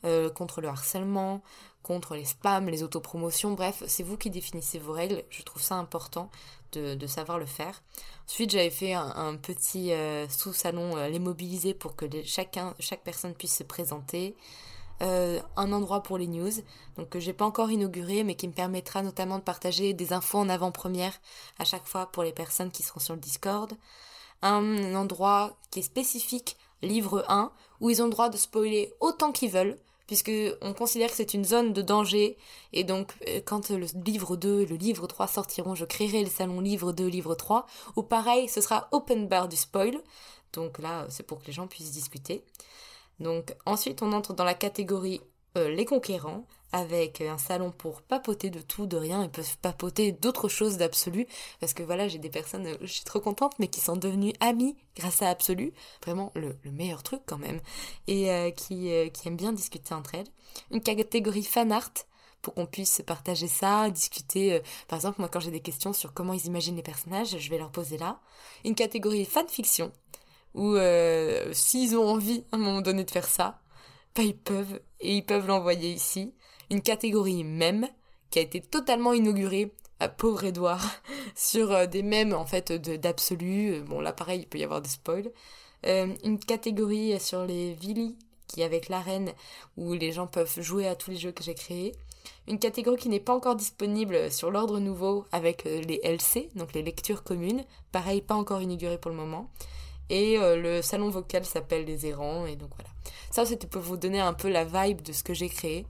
euh, 0.05 0.31
contre 0.31 0.61
le 0.61 0.69
harcèlement, 0.69 1.43
contre 1.83 2.15
les 2.15 2.25
spams, 2.25 2.69
les 2.69 2.85
autopromotions, 2.85 3.53
bref, 3.53 3.83
c'est 3.89 4.05
vous 4.05 4.17
qui 4.17 4.31
définissez 4.31 4.79
vos 4.79 4.93
règles, 4.93 5.25
je 5.31 5.43
trouve 5.43 5.63
ça 5.63 5.75
important 5.75 6.31
de, 6.71 7.07
savoir 7.07 7.39
le 7.39 7.45
faire. 7.45 7.83
Ensuite, 8.27 8.51
j'avais 8.51 8.71
fait 8.71 8.95
un, 8.95 9.37
petit 9.37 9.93
euh, 9.93 10.27
sous-salon 10.31 10.97
les 11.09 11.19
mobiliser 11.19 11.75
pour 11.75 11.97
que 11.97 12.07
chacun, 12.25 12.75
chaque 12.79 13.03
personne 13.03 13.35
puisse 13.35 13.57
se 13.57 13.63
présenter. 13.63 14.35
Euh, 15.03 15.41
un 15.57 15.73
endroit 15.73 16.03
pour 16.03 16.17
les 16.17 16.29
news, 16.29 16.53
donc 16.97 17.09
que 17.09 17.19
j'ai 17.19 17.33
pas 17.33 17.45
encore 17.45 17.73
inauguré, 17.73 18.23
mais 18.23 18.37
qui 18.37 18.47
me 18.47 18.53
permettra 18.53 19.03
notamment 19.03 19.39
de 19.39 19.43
partager 19.43 19.95
des 19.95 20.13
infos 20.13 20.39
en 20.39 20.49
avant-première 20.49 21.21
à 21.59 21.65
chaque 21.65 21.87
fois 21.87 22.07
pour 22.07 22.23
les 22.23 22.33
personnes 22.33 22.71
qui 22.71 22.85
seront 22.85 23.01
sur 23.01 23.15
le 23.15 23.21
Discord. 23.21 23.73
Un 24.43 24.95
endroit 24.95 25.57
qui 25.73 25.81
est 25.81 25.83
spécifique, 25.83 26.57
livre 26.83 27.25
1, 27.29 27.51
où 27.81 27.91
ils 27.91 28.01
ont 28.01 28.05
le 28.05 28.13
droit 28.13 28.29
de 28.29 28.37
spoiler 28.37 28.93
autant 29.01 29.33
qu'ils 29.33 29.51
veulent, 29.51 29.77
puisque 30.07 30.31
on 30.61 30.73
considère 30.73 31.11
que 31.11 31.17
c'est 31.17 31.35
une 31.35 31.45
zone 31.45 31.73
de 31.73 31.83
danger, 31.83 32.37
et 32.73 32.85
donc 32.85 33.13
euh, 33.29 33.41
quand 33.45 33.71
le 33.71 33.87
livre 34.05 34.37
2 34.37 34.61
et 34.61 34.67
le 34.67 34.77
livre 34.77 35.09
3 35.09 35.27
sortiront, 35.27 35.75
je 35.75 35.85
créerai 35.85 36.23
le 36.23 36.31
salon 36.31 36.61
livre 36.61 36.93
2, 36.93 37.07
livre 37.09 37.35
3, 37.35 37.67
où 37.97 38.03
pareil, 38.03 38.49
ce 38.49 38.61
sera 38.61 38.87
open 38.93 39.27
bar 39.27 39.49
du 39.49 39.57
spoil, 39.57 40.01
donc 40.53 40.79
là, 40.79 41.07
c'est 41.09 41.23
pour 41.25 41.41
que 41.41 41.47
les 41.47 41.53
gens 41.53 41.67
puissent 41.67 41.93
discuter. 41.93 42.45
Donc 43.23 43.55
ensuite 43.67 44.03
on 44.03 44.13
entre 44.13 44.35
dans 44.35 44.45
la 44.45 44.55
catégorie 44.55 45.21
euh, 45.59 45.69
les 45.69 45.85
conquérants 45.85 46.47
avec 46.73 47.21
un 47.21 47.37
salon 47.37 47.71
pour 47.71 48.01
papoter 48.01 48.49
de 48.49 48.63
tout, 48.63 48.87
de 48.87 48.97
rien, 48.97 49.23
ils 49.23 49.31
peuvent 49.31 49.59
papoter 49.59 50.11
d'autres 50.13 50.49
choses 50.49 50.79
d'absolu, 50.79 51.27
parce 51.61 51.75
que 51.75 51.83
voilà, 51.83 52.09
j'ai 52.09 52.17
des 52.17 52.31
personnes, 52.31 52.67
euh, 52.67 52.77
je 52.81 52.87
suis 52.87 53.05
trop 53.05 53.21
contente, 53.21 53.53
mais 53.59 53.69
qui 53.69 53.81
sont 53.81 53.97
devenues 53.97 54.33
amies 54.41 54.75
grâce 54.97 55.21
à 55.21 55.29
Absolu, 55.29 55.75
vraiment 56.03 56.33
le, 56.35 56.57
meilleur 56.65 57.03
truc 57.03 57.21
quand 57.27 57.37
même, 57.37 57.61
et 58.07 58.31
euh, 58.31 58.51
qui, 58.51 58.89
aiment 58.89 59.37
bien 59.37 59.53
discuter 59.53 59.93
entre 59.93 60.15
elles. 60.15 60.27
Une 60.71 60.81
catégorie 60.81 61.45
fan 61.45 61.71
art, 61.71 61.93
pour 62.41 62.55
qu'on 62.55 62.67
puisse 62.67 63.03
partager 63.07 63.47
ça, 63.47 63.91
discuter, 63.91 64.63
par 64.89 64.97
exemple, 64.97 65.21
moi 65.21 65.29
quand 65.29 65.41
j'ai 65.41 65.51
des 65.51 65.61
questions 65.61 65.93
sur 65.93 66.15
comment 66.15 66.33
ils 66.33 66.47
imaginent 66.47 66.77
les 66.77 66.83
personnages, 66.83 67.39
je 67.39 67.51
vais 67.51 67.59
leur 67.59 67.71
poser 67.71 67.99
là. 67.99 68.21
Une 68.65 68.75
catégorie 68.75 69.27
fanfiction, 69.27 69.93
ou 70.55 70.75
euh, 70.75 71.53
s'ils 71.53 71.97
ont 71.97 72.09
envie 72.09 72.45
à 72.53 72.57
un 72.57 72.59
moment 72.59 72.81
donné 72.81 73.05
de 73.05 73.11
faire 73.11 73.29
ça, 73.29 73.61
bah 74.15 74.23
ils 74.23 74.37
peuvent 74.37 74.81
et 75.01 75.17
ils 75.17 75.25
peuvent 75.25 75.47
l'envoyer 75.47 75.91
ici. 75.91 76.35
Une 76.71 76.83
catégorie 76.83 77.45
mème 77.45 77.89
qui 78.31 78.39
a 78.39 78.43
été 78.43 78.61
totalement 78.61 79.13
inaugurée 79.13 79.73
à 80.01 80.09
pauvre 80.09 80.45
Edouard 80.45 80.85
sur 81.35 81.73
euh, 81.73 81.87
des 81.87 82.03
mèmes 82.03 82.35
en 82.35 82.47
fait 82.47 82.73
d'absolu. 82.73 83.81
Bon 83.83 84.01
là 84.01 84.13
pareil 84.13 84.41
il 84.41 84.47
peut 84.47 84.59
y 84.59 84.65
avoir 84.65 84.83
des 84.83 84.91
spoils. 84.91 85.33
Euh, 85.87 86.09
une 86.25 86.39
catégorie 86.39 87.19
sur 87.19 87.45
les 87.45 87.73
Vili 87.73 88.17
qui 88.47 88.63
avec 88.63 88.89
l'arène 88.89 89.33
où 89.77 89.95
les 89.95 90.13
gens 90.13 90.27
peuvent 90.27 90.61
jouer 90.61 90.87
à 90.87 90.95
tous 90.95 91.11
les 91.11 91.17
jeux 91.17 91.33
que 91.33 91.43
j'ai 91.43 91.55
créés. 91.55 91.93
Une 92.47 92.59
catégorie 92.59 92.99
qui 92.99 93.09
n'est 93.09 93.19
pas 93.19 93.35
encore 93.35 93.57
disponible 93.57 94.31
sur 94.31 94.51
l'ordre 94.51 94.79
nouveau 94.79 95.25
avec 95.33 95.65
les 95.65 96.01
LC, 96.05 96.51
donc 96.55 96.73
les 96.73 96.83
lectures 96.83 97.25
communes. 97.25 97.65
Pareil, 97.91 98.21
pas 98.21 98.35
encore 98.35 98.63
inaugurée 98.63 98.99
pour 98.99 99.11
le 99.11 99.17
moment. 99.17 99.51
Et 100.13 100.39
euh, 100.39 100.57
le 100.57 100.83
salon 100.83 101.09
vocal 101.09 101.43
s'appelle 101.47 101.87
Les 101.87 102.07
Errants. 102.07 102.45
Et 102.45 102.55
donc 102.55 102.69
voilà. 102.77 102.91
Ça, 103.31 103.47
c'était 103.47 103.67
pour 103.67 103.81
vous 103.81 103.97
donner 103.97 104.21
un 104.21 104.35
peu 104.35 104.51
la 104.51 104.65
vibe 104.67 105.01
de 105.01 105.11
ce 105.11 105.25
que 105.25 105.33
j'ai 105.33 105.49
créé. 105.49 105.87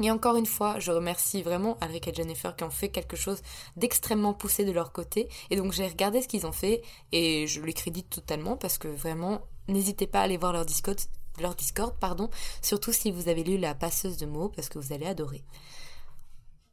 Et 0.00 0.12
encore 0.12 0.36
une 0.36 0.46
fois, 0.46 0.78
je 0.78 0.92
remercie 0.92 1.42
vraiment 1.42 1.76
Alric 1.80 2.06
et 2.06 2.14
Jennifer 2.14 2.54
qui 2.54 2.62
ont 2.62 2.70
fait 2.70 2.88
quelque 2.88 3.16
chose 3.16 3.42
d'extrêmement 3.76 4.32
poussé 4.32 4.64
de 4.64 4.70
leur 4.70 4.92
côté. 4.92 5.28
Et 5.50 5.56
donc 5.56 5.72
j'ai 5.72 5.88
regardé 5.88 6.22
ce 6.22 6.28
qu'ils 6.28 6.46
ont 6.46 6.52
fait 6.52 6.82
et 7.10 7.48
je 7.48 7.60
les 7.60 7.72
crédite 7.72 8.08
totalement 8.08 8.56
parce 8.56 8.78
que 8.78 8.86
vraiment, 8.86 9.40
n'hésitez 9.66 10.06
pas 10.06 10.20
à 10.20 10.22
aller 10.22 10.36
voir 10.36 10.52
leur 10.52 10.64
Discord, 10.64 10.96
leur 11.40 11.56
Discord, 11.56 11.96
pardon, 11.98 12.30
surtout 12.62 12.92
si 12.92 13.10
vous 13.10 13.28
avez 13.28 13.42
lu 13.42 13.58
La 13.58 13.74
passeuse 13.74 14.18
de 14.18 14.26
mots 14.26 14.50
parce 14.50 14.68
que 14.68 14.78
vous 14.78 14.92
allez 14.92 15.06
adorer. 15.06 15.42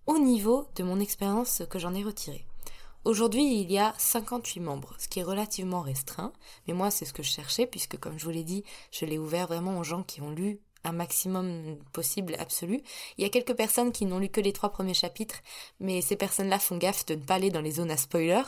Au 0.05 0.19
niveau 0.19 0.67
de 0.75 0.83
mon 0.83 0.99
expérience 0.99 1.63
que 1.67 1.79
j'en 1.79 1.95
ai 1.95 2.03
retirée. 2.03 2.45
Aujourd'hui, 3.05 3.61
il 3.61 3.71
y 3.71 3.77
a 3.77 3.93
58 3.99 4.61
membres, 4.61 4.95
ce 4.97 5.07
qui 5.07 5.19
est 5.19 5.23
relativement 5.23 5.81
restreint, 5.81 6.33
mais 6.67 6.73
moi 6.73 6.89
c'est 6.89 7.05
ce 7.05 7.13
que 7.13 7.21
je 7.21 7.29
cherchais 7.29 7.67
puisque 7.67 7.99
comme 7.99 8.17
je 8.17 8.25
vous 8.25 8.31
l'ai 8.31 8.43
dit, 8.43 8.63
je 8.91 9.05
l'ai 9.05 9.19
ouvert 9.19 9.45
vraiment 9.45 9.77
aux 9.77 9.83
gens 9.83 10.01
qui 10.01 10.21
ont 10.21 10.31
lu 10.31 10.59
un 10.83 10.91
maximum 10.91 11.77
possible 11.93 12.35
absolu. 12.39 12.81
Il 13.19 13.23
y 13.23 13.25
a 13.25 13.29
quelques 13.29 13.53
personnes 13.53 13.91
qui 13.91 14.07
n'ont 14.07 14.17
lu 14.17 14.29
que 14.29 14.41
les 14.41 14.53
trois 14.53 14.71
premiers 14.71 14.95
chapitres, 14.95 15.41
mais 15.79 16.01
ces 16.01 16.15
personnes-là 16.15 16.57
font 16.57 16.77
gaffe 16.77 17.05
de 17.05 17.13
ne 17.13 17.23
pas 17.23 17.35
aller 17.35 17.51
dans 17.51 17.61
les 17.61 17.73
zones 17.73 17.91
à 17.91 17.97
spoiler, 17.97 18.41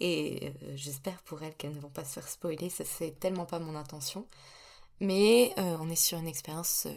et 0.00 0.52
euh, 0.62 0.72
j'espère 0.74 1.22
pour 1.22 1.42
elles 1.42 1.54
qu'elles 1.54 1.74
ne 1.74 1.80
vont 1.80 1.88
pas 1.88 2.04
se 2.04 2.12
faire 2.12 2.28
spoiler, 2.28 2.68
ça 2.68 2.84
c'est 2.84 3.18
tellement 3.18 3.46
pas 3.46 3.60
mon 3.60 3.76
intention. 3.76 4.26
Mais 5.00 5.54
euh, 5.56 5.76
on 5.80 5.88
est 5.88 5.96
sur 5.96 6.18
une 6.18 6.28
expérience 6.28 6.84
euh, 6.86 6.94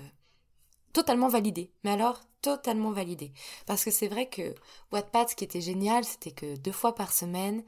totalement 0.96 1.28
validé. 1.28 1.70
Mais 1.84 1.92
alors, 1.92 2.22
totalement 2.42 2.92
validé. 2.92 3.34
Parce 3.66 3.84
que 3.84 3.92
c'est 3.92 4.08
vrai 4.08 4.30
que 4.30 4.56
Wattpad, 4.94 5.30
ce 5.30 5.36
qui 5.36 5.44
était 5.44 5.60
génial, 5.60 6.06
c'était 6.06 6.32
que 6.32 6.56
deux 6.56 6.72
fois 6.72 6.96
par 6.96 7.12
semaine, 7.12 7.64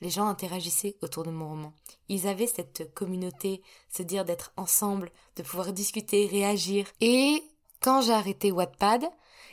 les 0.00 0.08
gens 0.08 0.26
interagissaient 0.26 0.96
autour 1.02 1.24
de 1.24 1.30
mon 1.30 1.50
roman. 1.50 1.74
Ils 2.08 2.26
avaient 2.26 2.46
cette 2.46 2.94
communauté, 2.94 3.60
se 3.94 4.02
dire 4.02 4.24
d'être 4.24 4.54
ensemble, 4.56 5.12
de 5.36 5.42
pouvoir 5.42 5.74
discuter, 5.74 6.26
réagir. 6.26 6.86
Et 7.02 7.44
quand 7.82 8.00
j'ai 8.00 8.14
arrêté 8.14 8.50
Wattpad, 8.50 9.04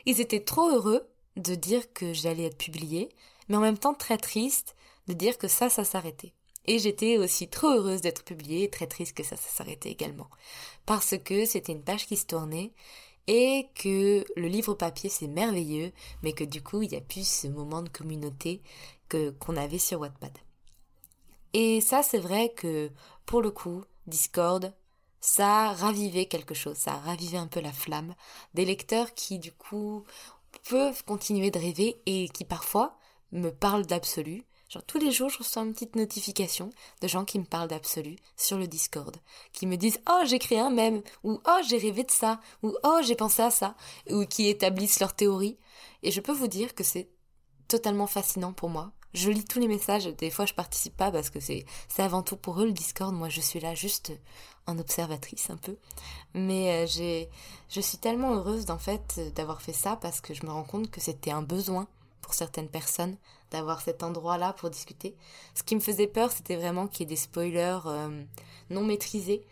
ils 0.05 0.21
étaient 0.21 0.45
trop 0.45 0.69
heureux 0.69 1.05
de 1.35 1.53
dire 1.53 1.91
que 1.91 2.13
j'allais 2.13 2.45
être 2.45 2.57
publiée, 2.57 3.09
mais 3.49 3.57
en 3.57 3.61
même 3.61 3.77
temps 3.77 3.93
très 3.93 4.17
tristes 4.17 4.77
de 5.09 5.13
dire 5.13 5.37
que 5.37 5.49
ça, 5.49 5.69
ça 5.69 5.83
s'arrêtait. 5.83 6.33
Et 6.65 6.79
j'étais 6.79 7.17
aussi 7.17 7.49
trop 7.49 7.69
heureuse 7.69 8.01
d'être 8.01 8.23
publiée 8.23 8.63
et 8.63 8.69
très 8.69 8.87
triste 8.87 9.15
que 9.15 9.23
ça, 9.23 9.35
ça 9.35 9.49
s'arrêtait 9.49 9.91
également. 9.91 10.29
Parce 10.85 11.15
que 11.17 11.45
c'était 11.45 11.73
une 11.73 11.83
page 11.83 12.07
qui 12.07 12.17
se 12.17 12.25
tournait 12.25 12.71
et 13.27 13.69
que 13.75 14.25
le 14.35 14.47
livre 14.47 14.73
papier 14.73 15.09
c'est 15.09 15.27
merveilleux, 15.27 15.91
mais 16.23 16.33
que 16.33 16.43
du 16.43 16.63
coup 16.63 16.81
il 16.81 16.91
y 16.91 16.95
a 16.95 17.01
plus 17.01 17.27
ce 17.27 17.47
moment 17.47 17.81
de 17.81 17.89
communauté 17.89 18.61
que 19.09 19.31
qu'on 19.31 19.57
avait 19.57 19.77
sur 19.77 19.99
Wattpad. 19.99 20.37
Et 21.53 21.81
ça 21.81 22.03
c'est 22.03 22.19
vrai 22.19 22.53
que 22.55 22.89
pour 23.25 23.41
le 23.41 23.51
coup 23.51 23.83
Discord 24.07 24.73
ça 25.19 25.69
a 25.69 25.73
ravivé 25.73 26.27
quelque 26.27 26.53
chose, 26.53 26.77
ça 26.77 26.93
a 26.93 26.99
ravivé 26.99 27.37
un 27.37 27.47
peu 27.47 27.59
la 27.59 27.73
flamme 27.73 28.15
des 28.53 28.65
lecteurs 28.65 29.13
qui 29.13 29.39
du 29.39 29.51
coup 29.51 30.03
peuvent 30.69 31.03
continuer 31.03 31.51
de 31.51 31.59
rêver 31.59 32.01
et 32.05 32.29
qui 32.29 32.45
parfois 32.45 32.97
me 33.31 33.49
parlent 33.49 33.85
d'absolu 33.85 34.45
Genre 34.69 34.83
tous 34.83 34.99
les 34.99 35.11
jours, 35.11 35.29
je 35.29 35.37
reçois 35.37 35.63
une 35.63 35.73
petite 35.73 35.95
notification 35.95 36.71
de 37.01 37.07
gens 37.07 37.23
qui 37.23 37.39
me 37.39 37.45
parlent 37.45 37.69
d'absolu 37.69 38.17
sur 38.35 38.57
le 38.57 38.67
Discord, 38.67 39.15
qui 39.53 39.65
me 39.65 39.77
disent 39.77 39.99
"Oh, 40.09 40.23
j'ai 40.25 40.39
créé 40.39 40.59
un 40.59 40.69
mème" 40.69 41.01
ou 41.23 41.39
"Oh, 41.47 41.59
j'ai 41.67 41.77
rêvé 41.77 42.03
de 42.03 42.11
ça" 42.11 42.41
ou 42.63 42.75
"Oh, 42.83 42.99
j'ai 43.01 43.15
pensé 43.15 43.41
à 43.41 43.49
ça" 43.49 43.75
ou 44.09 44.25
qui 44.25 44.49
établissent 44.49 44.99
leur 44.99 45.13
théorie. 45.13 45.57
Et 46.03 46.11
je 46.11 46.19
peux 46.19 46.33
vous 46.33 46.47
dire 46.47 46.75
que 46.75 46.83
c'est 46.83 47.09
totalement 47.69 48.07
fascinant 48.07 48.51
pour 48.51 48.69
moi. 48.69 48.91
Je 49.13 49.31
lis 49.31 49.45
tous 49.45 49.59
les 49.59 49.69
messages, 49.69 50.05
des 50.05 50.29
fois 50.29 50.45
je 50.45 50.53
participe 50.53 50.97
pas 50.97 51.11
parce 51.11 51.29
que 51.29 51.39
c'est 51.39 51.65
c'est 51.87 52.03
avant 52.03 52.21
tout 52.21 52.35
pour 52.35 52.59
eux 52.61 52.65
le 52.65 52.73
Discord, 52.73 53.15
moi 53.15 53.29
je 53.29 53.39
suis 53.39 53.61
là 53.61 53.73
juste 53.73 54.11
en 54.67 54.77
observatrice 54.79 55.49
un 55.49 55.57
peu. 55.57 55.77
Mais 56.33 56.83
euh, 56.83 56.87
j'ai 56.87 57.29
je 57.69 57.79
suis 57.79 57.97
tellement 57.99 58.35
heureuse 58.35 58.65
d'en 58.65 58.77
fait 58.77 59.21
d'avoir 59.33 59.61
fait 59.61 59.73
ça 59.73 59.95
parce 59.95 60.19
que 60.19 60.33
je 60.33 60.45
me 60.45 60.51
rends 60.51 60.65
compte 60.65 60.91
que 60.91 60.99
c'était 60.99 61.31
un 61.31 61.41
besoin 61.41 61.87
pour 62.21 62.33
certaines 62.33 62.69
personnes 62.69 63.17
d'avoir 63.51 63.81
cet 63.81 64.03
endroit-là 64.03 64.53
pour 64.53 64.69
discuter. 64.69 65.15
Ce 65.55 65.63
qui 65.63 65.75
me 65.75 65.79
faisait 65.79 66.07
peur, 66.07 66.31
c'était 66.31 66.55
vraiment 66.55 66.87
qu'il 66.87 67.01
y 67.01 67.03
ait 67.03 67.15
des 67.15 67.15
spoilers 67.15 67.79
euh, 67.85 68.23
non 68.69 68.83
maîtrisés 68.83 69.45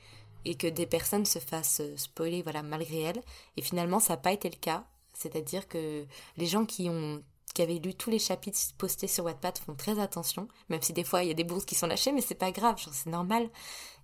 et 0.45 0.55
que 0.55 0.67
des 0.67 0.85
personnes 0.85 1.25
se 1.25 1.39
fassent 1.39 1.81
euh, 1.81 1.95
spoiler 1.97 2.41
voilà 2.41 2.63
malgré 2.63 3.01
elles. 3.01 3.21
Et 3.57 3.61
finalement, 3.61 3.99
ça 3.99 4.13
n'a 4.13 4.17
pas 4.17 4.31
été 4.31 4.49
le 4.49 4.57
cas. 4.57 4.85
C'est-à-dire 5.13 5.67
que 5.67 6.05
les 6.37 6.45
gens 6.45 6.65
qui 6.65 6.89
ont 6.89 7.23
qui 7.53 7.61
avaient 7.61 7.79
lu 7.79 7.95
tous 7.95 8.09
les 8.09 8.19
chapitres 8.19 8.59
postés 8.77 9.07
sur 9.07 9.23
Wattpad 9.23 9.57
font 9.57 9.75
très 9.75 9.97
attention, 9.97 10.49
même 10.67 10.81
si 10.81 10.91
des 10.91 11.05
fois 11.05 11.23
il 11.23 11.29
y 11.29 11.31
a 11.31 11.35
des 11.35 11.45
bourses 11.45 11.63
qui 11.63 11.73
sont 11.73 11.87
lâchées, 11.87 12.11
mais 12.11 12.19
c'est 12.19 12.35
pas 12.35 12.51
grave, 12.51 12.75
c'est 12.91 13.09
normal. 13.09 13.49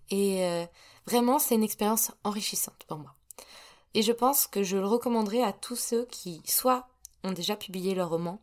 Et 0.10 0.45
euh, 0.45 0.65
vraiment, 1.05 1.38
c'est 1.38 1.55
une 1.55 1.63
expérience 1.63 2.12
enrichissante 2.24 2.83
pour 2.88 2.98
moi. 2.98 3.13
Et 3.93 4.01
je 4.01 4.13
pense 4.13 4.48
que 4.48 4.63
je 4.63 4.77
le 4.77 4.88
recommanderais 4.88 5.43
à 5.43 5.51
tous 5.51 5.75
ceux 5.75 6.05
qui 6.05 6.41
soit 6.45 6.88
ont 7.24 7.33
déjà 7.33 7.57
publié 7.57 7.93
leur 7.93 8.10
roman, 8.10 8.41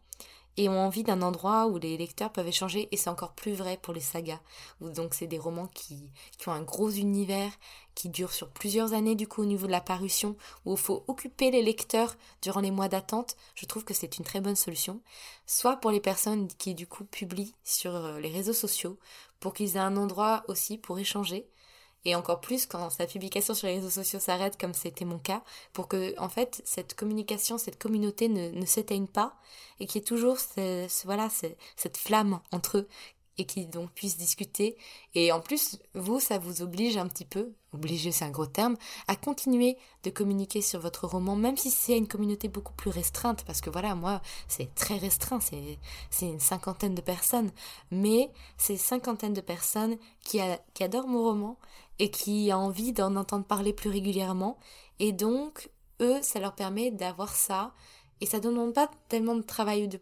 et 0.59 0.69
ont 0.69 0.79
envie 0.79 1.05
d'un 1.05 1.23
endroit 1.23 1.67
où 1.69 1.79
les 1.79 1.97
lecteurs 1.97 2.31
peuvent 2.31 2.49
échanger 2.49 2.89
et 2.93 2.97
c'est 2.99 3.09
encore 3.09 3.33
plus 3.33 3.53
vrai 3.53 3.79
pour 3.81 3.95
les 3.95 4.01
sagas 4.01 4.41
donc 4.81 5.15
c'est 5.15 5.27
des 5.27 5.39
romans 5.39 5.69
qui, 5.69 6.11
qui 6.37 6.49
ont 6.49 6.53
un 6.53 6.63
gros 6.63 6.91
univers 6.91 7.53
qui 7.95 8.09
durent 8.09 8.33
sur 8.33 8.49
plusieurs 8.51 8.93
années 8.93 9.15
du 9.15 9.27
coup 9.27 9.43
au 9.43 9.47
niveau 9.47 9.67
de 9.67 9.73
la 9.73 9.81
parution 9.81 10.37
où 10.65 10.73
il 10.73 10.79
faut 10.79 11.05
occuper 11.09 11.51
les 11.51 11.63
lecteurs 11.63 12.15
durant 12.43 12.61
les 12.61 12.71
mois 12.71 12.89
d'attente. 12.89 13.37
Je 13.57 13.67
trouve 13.67 13.85
que 13.85 13.93
c'est 13.93 14.19
une 14.19 14.25
très 14.25 14.41
bonne 14.41 14.55
solution 14.55 15.01
soit 15.47 15.77
pour 15.77 15.91
les 15.91 16.01
personnes 16.01 16.47
qui 16.59 16.75
du 16.75 16.87
coup 16.87 17.05
publient 17.05 17.55
sur 17.65 17.95
euh, 17.97 18.21
les 18.21 18.31
réseaux 18.31 18.53
sociaux 18.53 18.99
pour 19.41 19.53
qu'ils 19.53 19.77
aient 19.77 19.81
un 19.81 19.97
endroit 19.97 20.45
aussi 20.47 20.79
pour 20.79 20.99
échanger 20.99 21.49
et 22.09 22.15
encore 22.15 22.41
plus 22.41 22.67
quand 22.67 22.89
sa 22.91 23.07
publication 23.07 23.53
sur 23.53 23.67
les 23.67 23.75
réseaux 23.75 23.91
sociaux 23.91 24.19
s'arrête 24.19 24.59
comme 24.59 24.73
c'était 24.73 25.05
mon 25.05 25.19
cas, 25.19 25.43
pour 25.75 25.89
que 25.89 26.19
en 26.19 26.29
fait 26.29 26.63
cette 26.65 26.95
communication, 26.95 27.59
cette 27.59 27.79
communauté 27.79 28.29
ne, 28.29 28.51
ne 28.51 28.65
s'éteigne 28.65 29.07
pas 29.07 29.35
et 29.79 29.87
qu'il 29.87 30.01
y 30.01 30.05
ait 30.05 30.07
toujours 30.07 30.39
voilà 31.05 31.29
cette 31.77 31.97
flamme 31.97 32.41
entre 32.51 32.79
eux 32.79 32.89
et 33.39 33.45
qu'ils 33.45 33.71
donc 33.71 33.91
puissent 33.93 34.17
discuter. 34.17 34.77
Et 35.15 35.33
en 35.33 35.41
plus, 35.41 35.79
vous, 35.95 36.21
ça 36.21 36.39
vous 36.39 36.61
oblige 36.61 36.97
un 36.97 37.07
petit 37.07 37.25
peu, 37.25 37.53
obliger 37.73 38.11
c'est 38.11 38.25
un 38.25 38.31
gros 38.31 38.47
terme, 38.47 38.77
à 39.07 39.17
continuer 39.17 39.77
de 40.03 40.11
communiquer 40.11 40.61
sur 40.61 40.81
votre 40.81 41.07
roman, 41.07 41.37
même 41.37 41.57
si 41.57 41.71
c'est 41.71 41.97
une 41.97 42.09
communauté 42.09 42.49
beaucoup 42.49 42.75
plus 42.75 42.91
restreinte, 42.91 43.45
parce 43.45 43.61
que 43.61 43.71
voilà, 43.71 43.95
moi, 43.95 44.21
c'est 44.49 44.75
très 44.75 44.99
restreint, 44.99 45.41
c'est, 45.41 45.79
une 46.27 46.41
cinquantaine 46.41 46.95
de 46.95 47.01
personnes, 47.01 47.51
mais 47.91 48.31
c'est 48.59 48.77
cinquantaine 48.77 49.35
de 49.35 49.41
personnes 49.41 49.97
qui, 50.25 50.41
qui 50.75 50.85
adorent 50.85 51.09
mon 51.09 51.23
roman 51.23 51.57
et 51.99 52.11
qui 52.11 52.51
ont 52.53 52.57
envie 52.57 52.93
d'en 52.93 53.17
entendre 53.17 53.45
parler 53.45 53.73
plus 53.73 53.91
régulièrement, 53.91 54.59
et 54.99 55.13
donc, 55.13 55.71
eux, 56.01 56.19
ça 56.23 56.41
leur 56.41 56.55
permet 56.55 56.91
d'avoir 56.91 57.35
ça, 57.35 57.73
et 58.21 58.27
ça 58.27 58.39
ne 58.39 58.45
demande 58.45 58.75
pas 58.75 58.91
tellement 59.09 59.35
de 59.35 59.43
travail 59.43 59.89
de 59.89 60.01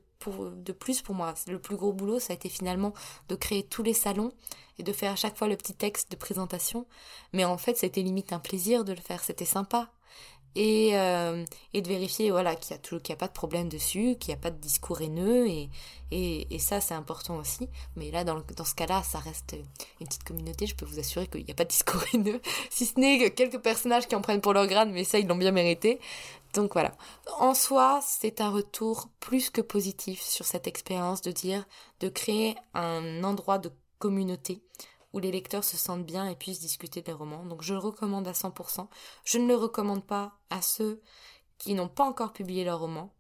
de 0.65 0.73
plus 0.73 1.03
pour 1.03 1.15
moi. 1.15 1.35
Le 1.47 1.59
plus 1.59 1.77
gros 1.77 1.93
boulot, 1.93 2.19
ça 2.19 2.33
a 2.33 2.37
été 2.37 2.49
finalement 2.49 2.93
de 3.29 3.35
créer 3.35 3.63
tous 3.63 3.83
les 3.83 3.95
salons 3.95 4.33
et 4.79 4.83
de 4.83 4.93
faire 4.93 5.13
à 5.13 5.17
chaque 5.17 5.37
fois 5.37 5.49
le 5.49 5.57
petit 5.57 5.75
texte 5.75 6.11
de 6.11 6.17
présentation. 6.17 6.87
Mais 7.33 7.45
en 7.45 7.59
fait, 7.59 7.77
c'était 7.77 8.03
limite 8.03 8.33
un 8.33 8.39
plaisir 8.39 8.85
de 8.85 8.93
le 8.93 9.01
faire, 9.01 9.23
c'était 9.23 9.45
sympa. 9.45 9.91
Et, 10.59 10.99
euh, 10.99 11.45
et 11.75 11.83
de 11.83 11.89
vérifier 11.89 12.31
voilà, 12.31 12.57
qu'il 12.57 12.75
n'y 12.75 13.11
a, 13.11 13.13
a 13.13 13.17
pas 13.17 13.29
de 13.29 13.33
problème 13.33 13.69
dessus, 13.69 14.17
qu'il 14.19 14.33
n'y 14.33 14.39
a 14.39 14.41
pas 14.41 14.51
de 14.51 14.59
discours 14.59 15.03
haineux. 15.03 15.47
Et, 15.47 15.69
et, 16.11 16.59
ça, 16.59 16.81
c'est 16.81 16.95
important 16.95 17.37
aussi. 17.37 17.69
Mais 17.95 18.11
là, 18.11 18.25
dans, 18.25 18.41
dans 18.57 18.65
ce 18.65 18.75
cas-là, 18.75 19.03
ça 19.03 19.19
reste 19.19 19.55
une 20.01 20.07
petite 20.07 20.25
communauté. 20.25 20.67
Je 20.67 20.75
peux 20.75 20.87
vous 20.87 20.99
assurer 20.99 21.27
qu'il 21.27 21.45
n'y 21.45 21.51
a 21.51 21.55
pas 21.55 21.65
de 21.65 21.69
discours 21.69 22.03
haineux. 22.15 22.41
Si 22.71 22.87
ce 22.87 22.99
n'est 22.99 23.19
que 23.19 23.29
quelques 23.29 23.59
personnages 23.61 24.09
qui 24.09 24.15
en 24.15 24.23
prennent 24.23 24.41
pour 24.41 24.55
leur 24.55 24.67
grade, 24.67 24.89
mais 24.91 25.05
ça, 25.05 25.19
ils 25.19 25.27
l'ont 25.27 25.37
bien 25.37 25.53
mérité. 25.53 26.01
Donc 26.55 26.73
voilà. 26.73 26.93
En 27.39 27.53
soi, 27.53 28.01
c'est 28.03 28.41
un 28.41 28.51
retour 28.51 29.11
plus 29.21 29.51
que 29.51 29.61
positif 29.61 30.23
sur 30.23 30.47
cette 30.47 30.67
expérience 30.67 31.21
de 31.21 31.33
dire, 31.33 31.67
de 32.01 32.09
créer 32.09 32.57
un 32.73 33.25
endroit 33.25 33.59
de 33.59 33.71
communauté 33.99 34.63
où 35.17 35.19
les 35.19 35.33
lecteurs 35.33 35.65
se 35.65 35.79
sentent 35.79 36.05
bien 36.05 36.29
et 36.29 36.37
puissent 36.37 36.61
discuter 36.61 37.01
des 37.01 37.13
romans. 37.13 37.47
Donc 37.47 37.63
je 37.63 37.73
le 37.73 37.81
recommande 37.81 38.29
à 38.29 38.33
100%. 38.33 38.87
Je 39.25 39.39
ne 39.39 39.49
le 39.49 39.57
recommande 39.57 40.05
pas 40.05 40.39
à 40.51 40.61
ceux 40.61 41.01
qui 41.57 41.73
n'ont 41.73 41.89
pas 41.89 42.05
encore 42.05 42.35
publié 42.35 42.65
leur 42.65 42.81
roman 42.81 43.11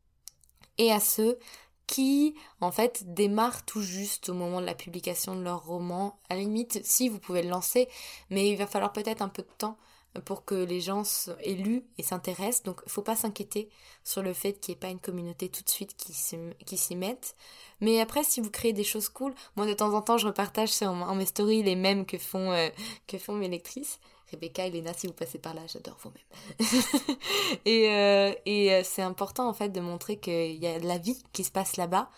et 0.76 0.92
à 0.92 1.00
ceux 1.00 1.38
qui, 1.86 2.34
en 2.60 2.70
fait, 2.70 3.14
démarrent 3.14 3.64
tout 3.64 3.80
juste 3.80 4.28
au 4.28 4.34
moment 4.34 4.60
de 4.60 4.66
la 4.66 4.74
publication 4.74 5.36
de 5.36 5.42
leur 5.42 5.64
roman. 5.64 6.20
À 6.28 6.34
la 6.34 6.40
limite, 6.40 6.84
si 6.84 7.08
vous 7.08 7.18
pouvez 7.18 7.42
le 7.42 7.48
lancer, 7.48 7.88
mais 8.28 8.50
il 8.50 8.56
va 8.56 8.66
falloir 8.66 8.92
peut-être 8.92 9.22
un 9.22 9.30
peu 9.30 9.42
de 9.42 9.48
temps 9.56 9.78
pour 10.24 10.44
que 10.44 10.54
les 10.54 10.80
gens 10.80 11.02
aient 11.42 11.54
lu 11.54 11.84
et 11.98 12.02
s'intéressent. 12.02 12.62
Donc, 12.62 12.80
il 12.86 12.92
faut 12.92 13.02
pas 13.02 13.16
s'inquiéter 13.16 13.68
sur 14.04 14.22
le 14.22 14.32
fait 14.32 14.54
qu'il 14.54 14.72
n'y 14.72 14.76
ait 14.76 14.80
pas 14.80 14.88
une 14.88 15.00
communauté 15.00 15.48
tout 15.48 15.62
de 15.62 15.68
suite 15.68 15.96
qui 15.96 16.76
s'y 16.78 16.96
mette. 16.96 17.34
Mais 17.80 18.00
après, 18.00 18.24
si 18.24 18.40
vous 18.40 18.50
créez 18.50 18.72
des 18.72 18.84
choses 18.84 19.08
cool, 19.08 19.34
moi 19.56 19.66
de 19.66 19.74
temps 19.74 19.92
en 19.94 20.02
temps, 20.02 20.18
je 20.18 20.26
repartage 20.26 20.82
en 20.82 21.14
mes 21.14 21.26
stories 21.26 21.62
les 21.62 21.76
mêmes 21.76 22.06
que 22.06 22.18
font, 22.18 22.52
euh, 22.52 22.68
que 23.06 23.18
font 23.18 23.34
mes 23.34 23.48
lectrices. 23.48 23.98
Rebecca, 24.30 24.66
Elena, 24.66 24.92
si 24.92 25.06
vous 25.06 25.12
passez 25.12 25.38
par 25.38 25.54
là, 25.54 25.62
j'adore 25.68 25.96
vos 26.02 26.10
mêmes. 26.10 26.68
et 27.64 27.90
euh, 27.90 28.32
et 28.44 28.72
euh, 28.72 28.82
c'est 28.84 29.02
important 29.02 29.48
en 29.48 29.54
fait 29.54 29.68
de 29.68 29.80
montrer 29.80 30.16
qu'il 30.16 30.56
y 30.56 30.66
a 30.66 30.80
de 30.80 30.86
la 30.86 30.98
vie 30.98 31.22
qui 31.32 31.44
se 31.44 31.52
passe 31.52 31.76
là-bas 31.76 32.10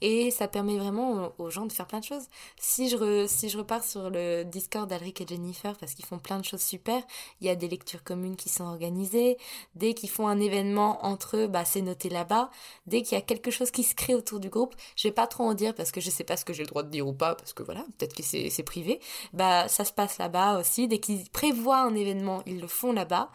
et 0.00 0.30
ça 0.30 0.48
permet 0.48 0.76
vraiment 0.76 1.32
aux 1.38 1.50
gens 1.50 1.66
de 1.66 1.72
faire 1.72 1.86
plein 1.86 2.00
de 2.00 2.04
choses. 2.04 2.24
Si 2.58 2.88
je, 2.88 2.96
repars 3.56 3.84
sur 3.84 4.10
le 4.10 4.44
Discord 4.44 4.88
d'Alric 4.88 5.20
et 5.20 5.26
Jennifer, 5.26 5.76
parce 5.76 5.94
qu'ils 5.94 6.04
font 6.04 6.18
plein 6.18 6.38
de 6.38 6.44
choses 6.44 6.60
super, 6.60 7.02
il 7.40 7.46
y 7.46 7.50
a 7.50 7.56
des 7.56 7.68
lectures 7.68 8.02
communes 8.02 8.36
qui 8.36 8.48
sont 8.48 8.64
organisées. 8.64 9.38
Dès 9.74 9.94
qu'ils 9.94 10.10
font 10.10 10.26
un 10.26 10.40
événement 10.40 11.04
entre 11.04 11.36
eux, 11.36 11.46
bah, 11.46 11.64
c'est 11.64 11.82
noté 11.82 12.08
là-bas. 12.08 12.50
Dès 12.86 13.02
qu'il 13.02 13.16
y 13.16 13.20
a 13.20 13.22
quelque 13.22 13.50
chose 13.50 13.70
qui 13.70 13.82
se 13.82 13.94
crée 13.94 14.14
autour 14.14 14.40
du 14.40 14.48
groupe, 14.48 14.74
je 14.96 15.08
vais 15.08 15.12
pas 15.14 15.26
trop 15.26 15.44
en 15.44 15.54
dire 15.54 15.74
parce 15.74 15.90
que 15.90 16.00
je 16.00 16.10
sais 16.10 16.24
pas 16.24 16.36
ce 16.36 16.44
que 16.44 16.52
j'ai 16.52 16.62
le 16.62 16.68
droit 16.68 16.82
de 16.82 16.90
dire 16.90 17.06
ou 17.06 17.12
pas, 17.12 17.34
parce 17.34 17.52
que 17.52 17.62
voilà, 17.62 17.84
peut-être 17.98 18.14
que 18.14 18.22
c'est 18.22 18.62
privé. 18.62 19.00
Bah, 19.32 19.68
ça 19.68 19.84
se 19.84 19.92
passe 19.92 20.18
là-bas 20.18 20.58
aussi. 20.58 20.88
Dès 20.88 20.98
qu'ils 20.98 21.28
prévoient 21.30 21.82
un 21.82 21.94
événement, 21.94 22.42
ils 22.46 22.60
le 22.60 22.66
font 22.66 22.92
là-bas. 22.92 23.30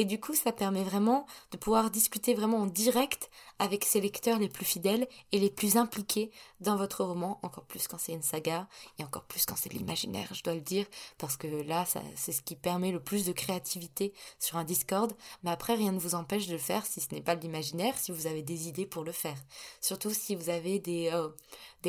Et 0.00 0.06
du 0.06 0.18
coup, 0.18 0.34
ça 0.34 0.50
permet 0.50 0.82
vraiment 0.82 1.26
de 1.50 1.58
pouvoir 1.58 1.90
discuter 1.90 2.32
vraiment 2.32 2.60
en 2.60 2.66
direct 2.66 3.30
avec 3.58 3.84
ses 3.84 4.00
lecteurs 4.00 4.38
les 4.38 4.48
plus 4.48 4.64
fidèles 4.64 5.06
et 5.30 5.38
les 5.38 5.50
plus 5.50 5.76
impliqués 5.76 6.30
dans 6.60 6.76
votre 6.76 7.04
roman, 7.04 7.38
encore 7.42 7.66
plus 7.66 7.86
quand 7.86 7.98
c'est 7.98 8.14
une 8.14 8.22
saga 8.22 8.66
et 8.98 9.04
encore 9.04 9.24
plus 9.24 9.44
quand 9.44 9.56
c'est 9.56 9.70
l'imaginaire, 9.70 10.32
je 10.32 10.42
dois 10.42 10.54
le 10.54 10.62
dire, 10.62 10.86
parce 11.18 11.36
que 11.36 11.46
là, 11.46 11.84
c'est 12.16 12.32
ce 12.32 12.40
qui 12.40 12.56
permet 12.56 12.92
le 12.92 13.00
plus 13.00 13.26
de 13.26 13.32
créativité 13.32 14.14
sur 14.38 14.56
un 14.56 14.64
Discord. 14.64 15.12
Mais 15.42 15.50
après, 15.50 15.74
rien 15.74 15.92
ne 15.92 15.98
vous 15.98 16.14
empêche 16.14 16.46
de 16.46 16.52
le 16.52 16.58
faire 16.58 16.86
si 16.86 17.02
ce 17.02 17.14
n'est 17.14 17.20
pas 17.20 17.36
de 17.36 17.42
l'imaginaire, 17.42 17.98
si 17.98 18.10
vous 18.10 18.26
avez 18.26 18.42
des 18.42 18.68
idées 18.68 18.86
pour 18.86 19.04
le 19.04 19.12
faire. 19.12 19.36
Surtout 19.82 20.14
si 20.14 20.34
vous 20.34 20.48
avez 20.48 20.78
des, 20.78 21.10
euh, 21.12 21.28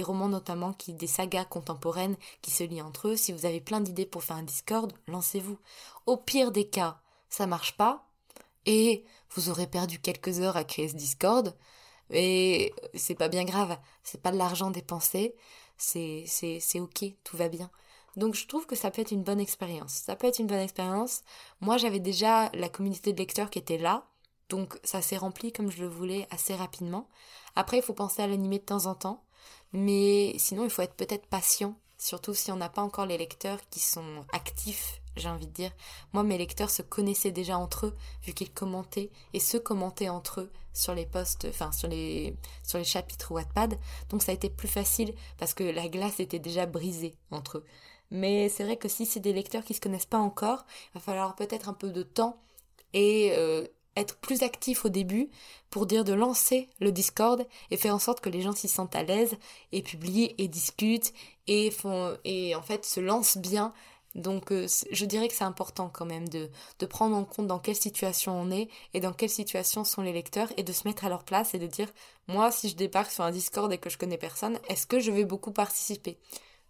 romans 0.04 0.28
notamment 0.28 0.74
qui, 0.74 0.92
des 0.92 1.08
sagas 1.08 1.46
contemporaines 1.46 2.18
qui 2.42 2.52
se 2.52 2.66
lient 2.66 2.82
entre 2.82 3.08
eux. 3.08 3.16
Si 3.16 3.32
vous 3.32 3.46
avez 3.46 3.62
plein 3.62 3.80
d'idées 3.80 4.06
pour 4.06 4.22
faire 4.22 4.36
un 4.36 4.44
Discord, 4.44 4.92
lancez-vous. 5.08 5.58
Au 6.08 6.18
pire 6.18 6.52
des 6.52 6.68
cas, 6.68 7.01
ça 7.32 7.48
marche 7.48 7.76
pas, 7.76 8.08
et 8.68 9.04
vous 9.32 9.50
aurez 9.50 9.66
perdu 9.66 10.00
quelques 10.00 10.40
heures 10.42 10.58
à 10.58 10.64
créer 10.64 10.90
ce 10.90 10.96
Discord, 10.96 11.58
et 12.12 12.74
c'est 12.94 13.16
pas 13.16 13.30
bien 13.30 13.46
grave, 13.46 13.80
c'est 14.04 14.22
pas 14.22 14.32
de 14.32 14.38
l'argent 14.38 14.70
dépensé, 14.70 15.34
c'est 15.78 16.26
c'est 16.28 16.80
ok, 16.80 17.06
tout 17.24 17.38
va 17.38 17.50
bien. 17.50 17.72
Donc 18.18 18.36
je 18.36 18.46
trouve 18.46 18.68
que 18.68 18.76
ça 18.76 18.92
peut 18.92 19.02
être 19.02 19.12
une 19.12 19.24
bonne 19.24 19.40
expérience. 19.40 19.94
Ça 19.94 20.18
peut 20.18 20.28
être 20.28 20.40
une 20.40 20.48
bonne 20.48 20.60
expérience. 20.60 21.22
Moi 21.62 21.78
j'avais 21.78 22.02
déjà 22.02 22.50
la 22.54 22.68
communauté 22.68 23.14
de 23.14 23.18
lecteurs 23.18 23.50
qui 23.50 23.60
était 23.60 23.78
là, 23.78 24.06
donc 24.50 24.78
ça 24.84 25.02
s'est 25.02 25.18
rempli 25.18 25.54
comme 25.54 25.72
je 25.72 25.82
le 25.82 25.88
voulais 25.88 26.28
assez 26.30 26.54
rapidement. 26.54 27.10
Après 27.56 27.78
il 27.78 27.84
faut 27.84 27.94
penser 27.94 28.22
à 28.22 28.28
l'animer 28.28 28.60
de 28.60 28.66
temps 28.66 28.86
en 28.86 28.96
temps, 28.96 29.24
mais 29.72 30.36
sinon 30.38 30.66
il 30.66 30.70
faut 30.70 30.82
être 30.82 30.96
peut-être 30.96 31.28
patient, 31.28 31.76
surtout 31.98 32.34
si 32.34 32.52
on 32.52 32.58
n'a 32.58 32.70
pas 32.70 32.82
encore 32.82 33.06
les 33.06 33.18
lecteurs 33.18 33.60
qui 33.70 33.80
sont 33.80 34.26
actifs 34.34 35.01
j'ai 35.16 35.30
envie 35.30 35.48
de 35.48 35.54
dire. 35.54 35.72
Moi, 36.14 36.24
mes 36.24 36.38
lecteurs 36.38 36.70
se 36.70 36.82
connaissaient 36.82 37.32
déjà 37.32 37.58
entre 37.58 37.88
eux, 37.88 37.96
vu 38.24 38.34
qu'ils 38.34 38.52
commentaient 38.52 39.12
et 39.34 39.40
se 39.40 39.58
commentaient 39.58 40.10
entre 40.10 40.42
eux 40.42 40.52
sur 40.74 40.96
les 40.96 41.06
posts, 41.06 41.48
enfin 41.50 41.72
sur 41.72 41.88
les 41.88 42.36
sur 42.64 42.78
les 42.78 42.84
chapitres 42.84 43.32
Wattpad. 43.32 43.78
Donc 44.10 44.24
ça 44.24 44.32
a 44.32 44.36
été 44.36 44.50
plus 44.50 44.68
facile 44.68 45.14
parce 45.38 45.54
que 45.54 45.64
la 45.64 45.88
glace 45.88 46.20
était 46.20 46.40
déjà 46.40 46.66
brisée 46.66 47.16
entre 47.30 47.60
eux. 47.60 47.66
Mais 48.10 48.50
c'est 48.50 48.64
vrai 48.64 48.78
que 48.78 48.90
si 48.90 49.06
c'est 49.06 49.20
des 49.20 49.34
lecteurs 49.34 49.64
qui 49.64 49.74
se 49.74 49.82
connaissent 49.82 50.06
pas 50.06 50.18
encore, 50.18 50.66
il 50.90 50.96
va 50.96 51.00
falloir 51.00 51.36
peut-être 51.36 51.70
un 51.70 51.74
peu 51.74 51.90
de 51.90 52.04
temps 52.04 52.42
et 52.94 53.32
euh, 53.38 53.66
être 53.96 54.18
plus 54.18 54.44
actif 54.44 54.86
au 54.86 54.90
début 54.90 55.30
pour 55.70 55.86
dire 55.86 56.04
de 56.04 56.14
lancer 56.14 56.70
le 56.80 56.92
Discord 56.92 57.46
et 57.72 57.78
faire 57.78 57.96
en 57.96 58.00
sorte 58.00 58.22
que 58.22 58.30
les 58.30 58.42
gens 58.42 58.54
s'y 58.54 58.68
sentent 58.68 58.96
à 58.96 59.04
l'aise 59.04 59.38
et 59.72 59.82
publient 59.82 60.36
et 60.38 60.48
discutent 60.48 61.14
et 61.48 61.72
font 61.72 62.18
et 62.24 62.56
en 62.56 62.62
fait 62.62 62.86
se 62.86 63.00
lancent 63.00 63.38
bien 63.38 63.74
donc 64.16 64.52
euh, 64.52 64.68
je 64.92 65.06
dirais 65.06 65.28
que 65.28 65.34
c'est 65.34 65.44
important 65.44 65.90
quand 65.90 66.06
même 66.06 66.28
de, 66.28 66.50
de 66.80 66.86
prendre 66.86 67.16
en 67.16 67.24
compte 67.24 67.48
dans 67.48 67.60
quelle 67.60 67.76
situation 67.76 68.40
on 68.40 68.52
est 68.52 68.70
et 68.94 69.00
dans 69.00 69.14
quelle 69.14 69.30
situation 69.30 69.84
sont 69.84 70.02
les 70.02 70.12
lecteurs 70.14 70.52
et 70.58 70.64
de 70.64 70.74
se 70.74 70.88
mettre 70.88 71.06
à 71.06 71.10
leur 71.10 71.24
place 71.24 71.54
et 71.54 71.60
de 71.60 71.68
dire 71.68 71.88
moi 72.28 72.52
si 72.52 72.70
je 72.70 72.76
débarque 72.76 73.12
sur 73.12 73.24
un 73.24 73.32
Discord 73.32 73.72
et 73.72 73.78
que 73.78 73.90
je 73.90 73.98
connais 73.98 74.18
personne, 74.18 74.60
est-ce 74.68 74.86
que 74.86 75.00
je 75.00 75.12
vais 75.12 75.26
beaucoup 75.26 75.52
participer? 75.52 76.18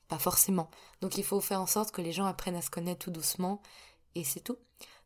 Pas 0.07 0.19
forcément. 0.19 0.69
Donc 1.01 1.17
il 1.17 1.23
faut 1.23 1.41
faire 1.41 1.61
en 1.61 1.67
sorte 1.67 1.91
que 1.91 2.01
les 2.01 2.11
gens 2.11 2.25
apprennent 2.25 2.55
à 2.55 2.61
se 2.61 2.69
connaître 2.69 3.05
tout 3.05 3.11
doucement 3.11 3.61
et 4.15 4.23
c'est 4.23 4.41
tout. 4.41 4.57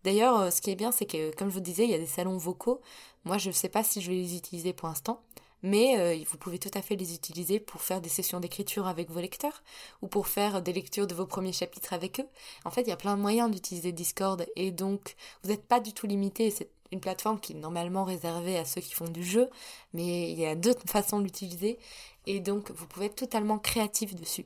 D'ailleurs, 0.04 0.40
euh, 0.40 0.52
ce 0.52 0.62
qui 0.62 0.70
est 0.70 0.76
bien, 0.76 0.92
c'est 0.92 1.06
que, 1.06 1.34
comme 1.36 1.50
je 1.50 1.56
vous 1.56 1.60
disais, 1.60 1.84
il 1.84 1.90
y 1.90 1.96
a 1.96 2.00
des 2.00 2.06
salons 2.06 2.38
vocaux. 2.38 2.80
Moi, 3.24 3.40
je 3.40 3.50
ne 3.50 3.54
sais 3.54 3.70
pas 3.70 3.84
si 3.84 4.02
je 4.02 4.12
vais 4.12 4.18
les 4.18 4.36
utiliser 4.36 4.72
pour 4.72 4.88
l'instant 4.88 5.24
mais 5.66 5.98
euh, 5.98 6.24
vous 6.30 6.38
pouvez 6.38 6.60
tout 6.60 6.70
à 6.76 6.82
fait 6.84 6.96
les 6.96 7.16
utiliser 7.16 7.60
pour 7.60 7.82
faire 7.82 8.00
des 8.00 8.08
sessions 8.08 8.40
d'écriture 8.40 8.86
avec 8.86 9.10
vos 9.10 9.20
lecteurs 9.20 9.64
ou 10.04 10.08
pour 10.08 10.28
faire 10.28 10.62
des 10.62 10.72
lectures 10.72 11.08
de 11.08 11.16
vos 11.16 11.26
premiers 11.26 11.54
chapitres 11.54 11.92
avec 11.92 12.20
eux. 12.20 12.28
En 12.66 12.70
fait, 12.70 12.84
il 12.84 12.90
y 12.90 12.92
a 12.92 12.98
plein 12.98 13.18
de 13.18 13.22
moyens 13.22 13.50
d'utiliser 13.50 13.92
Discord 13.92 14.46
et 14.56 14.70
donc 14.70 15.16
vous 15.42 15.50
n'êtes 15.50 15.66
pas 15.66 15.80
du 15.80 15.92
tout 15.92 16.06
limité. 16.06 16.52
C'est 16.52 16.70
une 16.92 17.00
plateforme 17.00 17.40
qui 17.40 17.54
est 17.54 17.56
normalement 17.56 18.04
réservée 18.04 18.60
à 18.60 18.66
ceux 18.66 18.80
qui 18.80 18.94
font 18.94 19.10
du 19.10 19.24
jeu, 19.24 19.50
mais 19.94 20.32
il 20.32 20.40
y 20.40 20.46
a 20.46 20.54
d'autres 20.54 20.84
façons 20.88 21.18
de 21.18 21.24
l'utiliser 21.24 21.80
et 22.28 22.40
donc 22.40 22.70
vous 22.70 22.86
pouvez 22.86 23.08
être 23.08 23.16
totalement 23.16 23.58
créatif 23.58 24.14
dessus. 24.14 24.46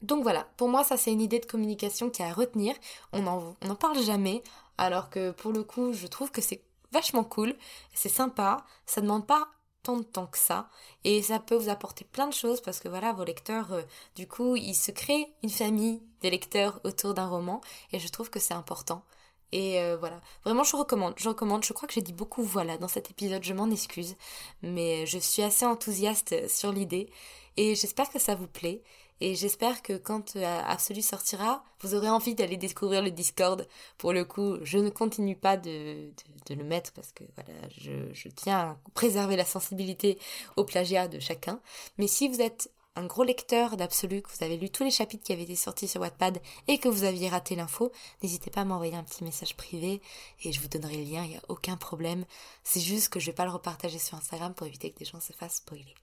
Donc 0.00 0.22
voilà, 0.22 0.48
pour 0.56 0.70
moi 0.70 0.84
ça 0.84 0.96
c'est 0.96 1.12
une 1.12 1.20
idée 1.20 1.40
de 1.40 1.44
communication 1.44 2.08
qui 2.08 2.22
est 2.22 2.24
à 2.24 2.32
retenir. 2.32 2.74
On 3.12 3.20
n'en 3.20 3.74
parle 3.78 4.02
jamais, 4.02 4.42
alors 4.78 5.10
que 5.10 5.32
pour 5.32 5.52
le 5.52 5.64
coup 5.64 5.92
je 5.92 6.06
trouve 6.06 6.30
que 6.30 6.40
c'est 6.40 6.62
vachement 6.92 7.24
cool, 7.24 7.54
c'est 7.92 8.08
sympa, 8.08 8.64
ça 8.86 9.02
demande 9.02 9.26
pas 9.26 9.50
tant 9.82 9.96
de 9.96 10.02
temps 10.02 10.26
que 10.26 10.38
ça. 10.38 10.68
Et 11.04 11.22
ça 11.22 11.38
peut 11.38 11.56
vous 11.56 11.68
apporter 11.68 12.04
plein 12.04 12.26
de 12.26 12.32
choses 12.34 12.60
parce 12.60 12.80
que 12.80 12.88
voilà 12.88 13.12
vos 13.12 13.24
lecteurs 13.24 13.72
euh, 13.72 13.82
du 14.16 14.26
coup 14.26 14.56
ils 14.56 14.74
se 14.74 14.90
créent 14.90 15.32
une 15.42 15.50
famille 15.50 16.02
de 16.22 16.28
lecteurs 16.28 16.80
autour 16.84 17.14
d'un 17.14 17.28
roman. 17.28 17.60
Et 17.92 17.98
je 17.98 18.08
trouve 18.08 18.30
que 18.30 18.40
c'est 18.40 18.54
important. 18.54 19.04
Et 19.52 19.80
euh, 19.80 19.96
voilà. 19.98 20.20
Vraiment 20.44 20.64
je 20.64 20.76
recommande 20.76 21.14
je 21.16 21.28
recommande. 21.28 21.64
Je 21.64 21.72
crois 21.72 21.88
que 21.88 21.94
j'ai 21.94 22.02
dit 22.02 22.12
beaucoup 22.12 22.42
voilà 22.42 22.78
dans 22.78 22.88
cet 22.88 23.10
épisode 23.10 23.42
je 23.44 23.54
m'en 23.54 23.70
excuse. 23.70 24.16
Mais 24.62 25.06
je 25.06 25.18
suis 25.18 25.42
assez 25.42 25.66
enthousiaste 25.66 26.48
sur 26.48 26.72
l'idée. 26.72 27.10
Et 27.56 27.74
j'espère 27.74 28.10
que 28.10 28.18
ça 28.18 28.34
vous 28.34 28.46
plaît 28.46 28.82
et 29.20 29.34
j'espère 29.34 29.82
que 29.82 29.96
quand 29.96 30.36
euh, 30.36 30.62
Absolu 30.66 31.02
sortira, 31.02 31.62
vous 31.80 31.94
aurez 31.94 32.08
envie 32.08 32.34
d'aller 32.34 32.56
découvrir 32.56 33.02
le 33.02 33.10
Discord. 33.10 33.66
Pour 33.98 34.12
le 34.12 34.24
coup, 34.24 34.56
je 34.62 34.78
ne 34.78 34.88
continue 34.88 35.36
pas 35.36 35.56
de, 35.56 36.10
le 36.48 36.64
mettre 36.64 36.92
parce 36.92 37.12
que 37.12 37.24
voilà, 37.36 37.60
je, 37.78 38.28
tiens 38.28 38.58
à 38.58 38.76
préserver 38.94 39.36
la 39.36 39.44
sensibilité 39.44 40.18
au 40.56 40.64
plagiat 40.64 41.06
de 41.06 41.20
chacun. 41.20 41.60
Mais 41.98 42.06
si 42.06 42.28
vous 42.28 42.40
êtes 42.40 42.70
un 42.96 43.06
gros 43.06 43.22
lecteur 43.22 43.76
d'Absolu, 43.76 44.22
que 44.22 44.30
vous 44.30 44.44
avez 44.44 44.56
lu 44.56 44.70
tous 44.70 44.84
les 44.84 44.90
chapitres 44.90 45.22
qui 45.22 45.32
avaient 45.32 45.44
été 45.44 45.54
sortis 45.54 45.86
sur 45.86 46.00
Wattpad 46.00 46.40
et 46.66 46.78
que 46.78 46.88
vous 46.88 47.04
aviez 47.04 47.28
raté 47.28 47.54
l'info, 47.54 47.92
n'hésitez 48.22 48.50
pas 48.50 48.62
à 48.62 48.64
m'envoyer 48.64 48.96
un 48.96 49.04
petit 49.04 49.22
message 49.22 49.54
privé 49.56 50.00
et 50.42 50.52
je 50.52 50.60
vous 50.60 50.68
donnerai 50.68 50.96
le 50.96 51.04
lien, 51.04 51.24
il 51.24 51.30
n'y 51.30 51.36
a 51.36 51.42
aucun 51.48 51.76
problème. 51.76 52.24
C'est 52.64 52.80
juste 52.80 53.10
que 53.10 53.20
je 53.20 53.26
vais 53.26 53.32
pas 53.32 53.44
le 53.44 53.52
repartager 53.52 53.98
sur 53.98 54.16
Instagram 54.16 54.54
pour 54.54 54.66
éviter 54.66 54.90
que 54.90 54.98
des 54.98 55.04
gens 55.04 55.20
se 55.20 55.32
fassent 55.32 55.56
spoiler. 55.56 55.94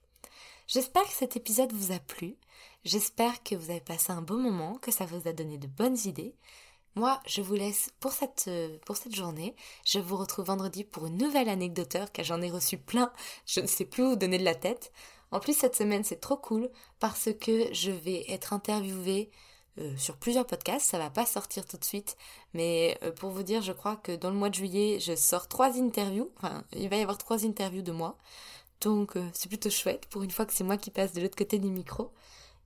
J'espère 0.68 1.04
que 1.04 1.14
cet 1.14 1.34
épisode 1.34 1.72
vous 1.72 1.92
a 1.94 1.98
plu. 1.98 2.36
J'espère 2.84 3.42
que 3.42 3.54
vous 3.54 3.70
avez 3.70 3.80
passé 3.80 4.12
un 4.12 4.20
bon 4.20 4.36
moment, 4.36 4.74
que 4.74 4.90
ça 4.90 5.06
vous 5.06 5.26
a 5.26 5.32
donné 5.32 5.56
de 5.56 5.66
bonnes 5.66 5.96
idées. 6.04 6.34
Moi, 6.94 7.22
je 7.26 7.40
vous 7.40 7.54
laisse 7.54 7.88
pour 8.00 8.12
cette, 8.12 8.44
euh, 8.48 8.76
pour 8.84 8.98
cette 8.98 9.14
journée. 9.14 9.56
Je 9.86 9.98
vous 9.98 10.18
retrouve 10.18 10.44
vendredi 10.44 10.84
pour 10.84 11.06
une 11.06 11.16
nouvelle 11.16 11.48
anecdoteur, 11.48 12.12
car 12.12 12.22
j'en 12.22 12.42
ai 12.42 12.50
reçu 12.50 12.76
plein. 12.76 13.10
Je 13.46 13.60
ne 13.60 13.66
sais 13.66 13.86
plus 13.86 14.04
où 14.04 14.14
donner 14.14 14.36
de 14.36 14.44
la 14.44 14.54
tête. 14.54 14.92
En 15.30 15.40
plus, 15.40 15.56
cette 15.56 15.74
semaine, 15.74 16.04
c'est 16.04 16.20
trop 16.20 16.36
cool 16.36 16.68
parce 17.00 17.30
que 17.40 17.72
je 17.72 17.90
vais 17.90 18.30
être 18.30 18.52
interviewée 18.52 19.30
euh, 19.78 19.96
sur 19.96 20.18
plusieurs 20.18 20.46
podcasts. 20.46 20.90
Ça 20.90 20.98
va 20.98 21.08
pas 21.08 21.24
sortir 21.24 21.64
tout 21.64 21.78
de 21.78 21.84
suite, 21.84 22.18
mais 22.52 22.98
euh, 23.02 23.10
pour 23.10 23.30
vous 23.30 23.42
dire, 23.42 23.62
je 23.62 23.72
crois 23.72 23.96
que 23.96 24.14
dans 24.16 24.28
le 24.28 24.36
mois 24.36 24.50
de 24.50 24.54
juillet, 24.54 24.98
je 25.00 25.16
sors 25.16 25.48
trois 25.48 25.78
interviews. 25.80 26.30
Enfin, 26.36 26.62
il 26.72 26.90
va 26.90 26.96
y 26.96 27.02
avoir 27.02 27.16
trois 27.16 27.46
interviews 27.46 27.80
de 27.82 27.92
moi. 27.92 28.18
Donc 28.80 29.16
euh, 29.16 29.28
c'est 29.32 29.48
plutôt 29.48 29.70
chouette 29.70 30.06
pour 30.10 30.22
une 30.22 30.30
fois 30.30 30.46
que 30.46 30.52
c'est 30.52 30.64
moi 30.64 30.76
qui 30.76 30.90
passe 30.90 31.12
de 31.12 31.20
l'autre 31.20 31.36
côté 31.36 31.58
du 31.58 31.68
micro. 31.68 32.12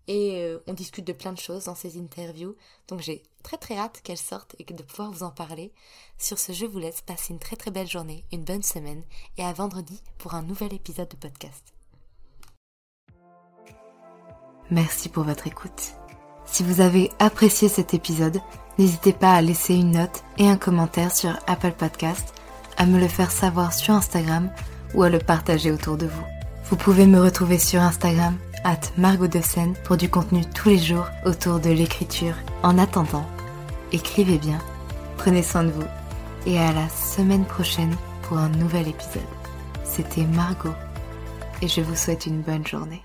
Et 0.09 0.43
euh, 0.43 0.59
on 0.67 0.75
discute 0.75 1.07
de 1.07 1.13
plein 1.13 1.33
de 1.33 1.39
choses 1.39 1.65
dans 1.65 1.75
ces 1.75 1.99
interviews. 1.99 2.57
Donc 2.89 3.01
j'ai 3.01 3.23
très 3.43 3.57
très 3.57 3.77
hâte 3.77 4.01
qu'elles 4.03 4.19
sortent 4.19 4.57
et 4.59 4.65
de 4.65 4.83
pouvoir 4.83 5.13
vous 5.13 5.23
en 5.23 5.31
parler. 5.31 5.73
Sur 6.19 6.39
ce, 6.39 6.53
je 6.53 6.67
vous 6.67 6.79
laisse 6.79 7.03
passer 7.03 7.33
une 7.33 7.39
très 7.39 7.57
très 7.57 7.71
belle 7.71 7.89
journée, 7.89 8.25
une 8.33 8.45
bonne 8.45 8.63
semaine 8.63 9.05
et 9.39 9.45
à 9.45 9.53
vendredi 9.53 10.03
pour 10.19 10.35
un 10.35 10.43
nouvel 10.43 10.75
épisode 10.75 11.09
de 11.09 11.17
podcast. 11.17 11.73
Merci 14.71 15.09
pour 15.09 15.25
votre 15.25 15.47
écoute. 15.47 15.93
Si 16.47 16.63
vous 16.63 16.81
avez 16.81 17.11
apprécié 17.19 17.69
cet 17.69 17.95
épisode, 17.95 18.41
n'hésitez 18.79 19.13
pas 19.13 19.35
à 19.35 19.43
laisser 19.43 19.75
une 19.75 19.93
note 19.93 20.25
et 20.39 20.49
un 20.49 20.57
commentaire 20.57 21.15
sur 21.15 21.39
Apple 21.47 21.73
Podcast, 21.73 22.35
à 22.77 22.87
me 22.87 22.99
le 22.99 23.09
faire 23.09 23.31
savoir 23.31 23.73
sur 23.73 23.95
Instagram 23.95 24.51
ou 24.95 25.03
à 25.03 25.11
le 25.11 25.19
partager 25.19 25.71
autour 25.71 25.97
de 25.97 26.07
vous. 26.07 26.25
Vous 26.71 26.77
pouvez 26.77 27.07
me 27.07 27.21
retrouver 27.21 27.59
sur 27.59 27.81
Instagram, 27.81 28.37
at 28.65 28.81
Margot 28.97 29.29
pour 29.85 29.97
du 29.97 30.09
contenu 30.09 30.43
tous 30.55 30.71
les 30.71 30.79
jours 30.79 31.07
autour 31.27 31.61
de 31.61 31.71
l'écriture. 31.71 32.35
En 32.63 32.79
attendant, 32.79 33.27
écrivez 33.93 34.39
bien, 34.39 34.59
prenez 35.17 35.43
soin 35.43 35.65
de 35.65 35.71
vous, 35.71 35.85
et 36.47 36.59
à 36.59 36.73
la 36.73 36.89
semaine 36.89 37.45
prochaine 37.45 37.95
pour 38.23 38.39
un 38.39 38.49
nouvel 38.49 38.89
épisode. 38.89 39.23
C'était 39.85 40.25
Margot, 40.25 40.75
et 41.61 41.69
je 41.69 41.81
vous 41.81 41.97
souhaite 41.97 42.27
une 42.27 42.41
bonne 42.41 42.67
journée. 42.67 43.05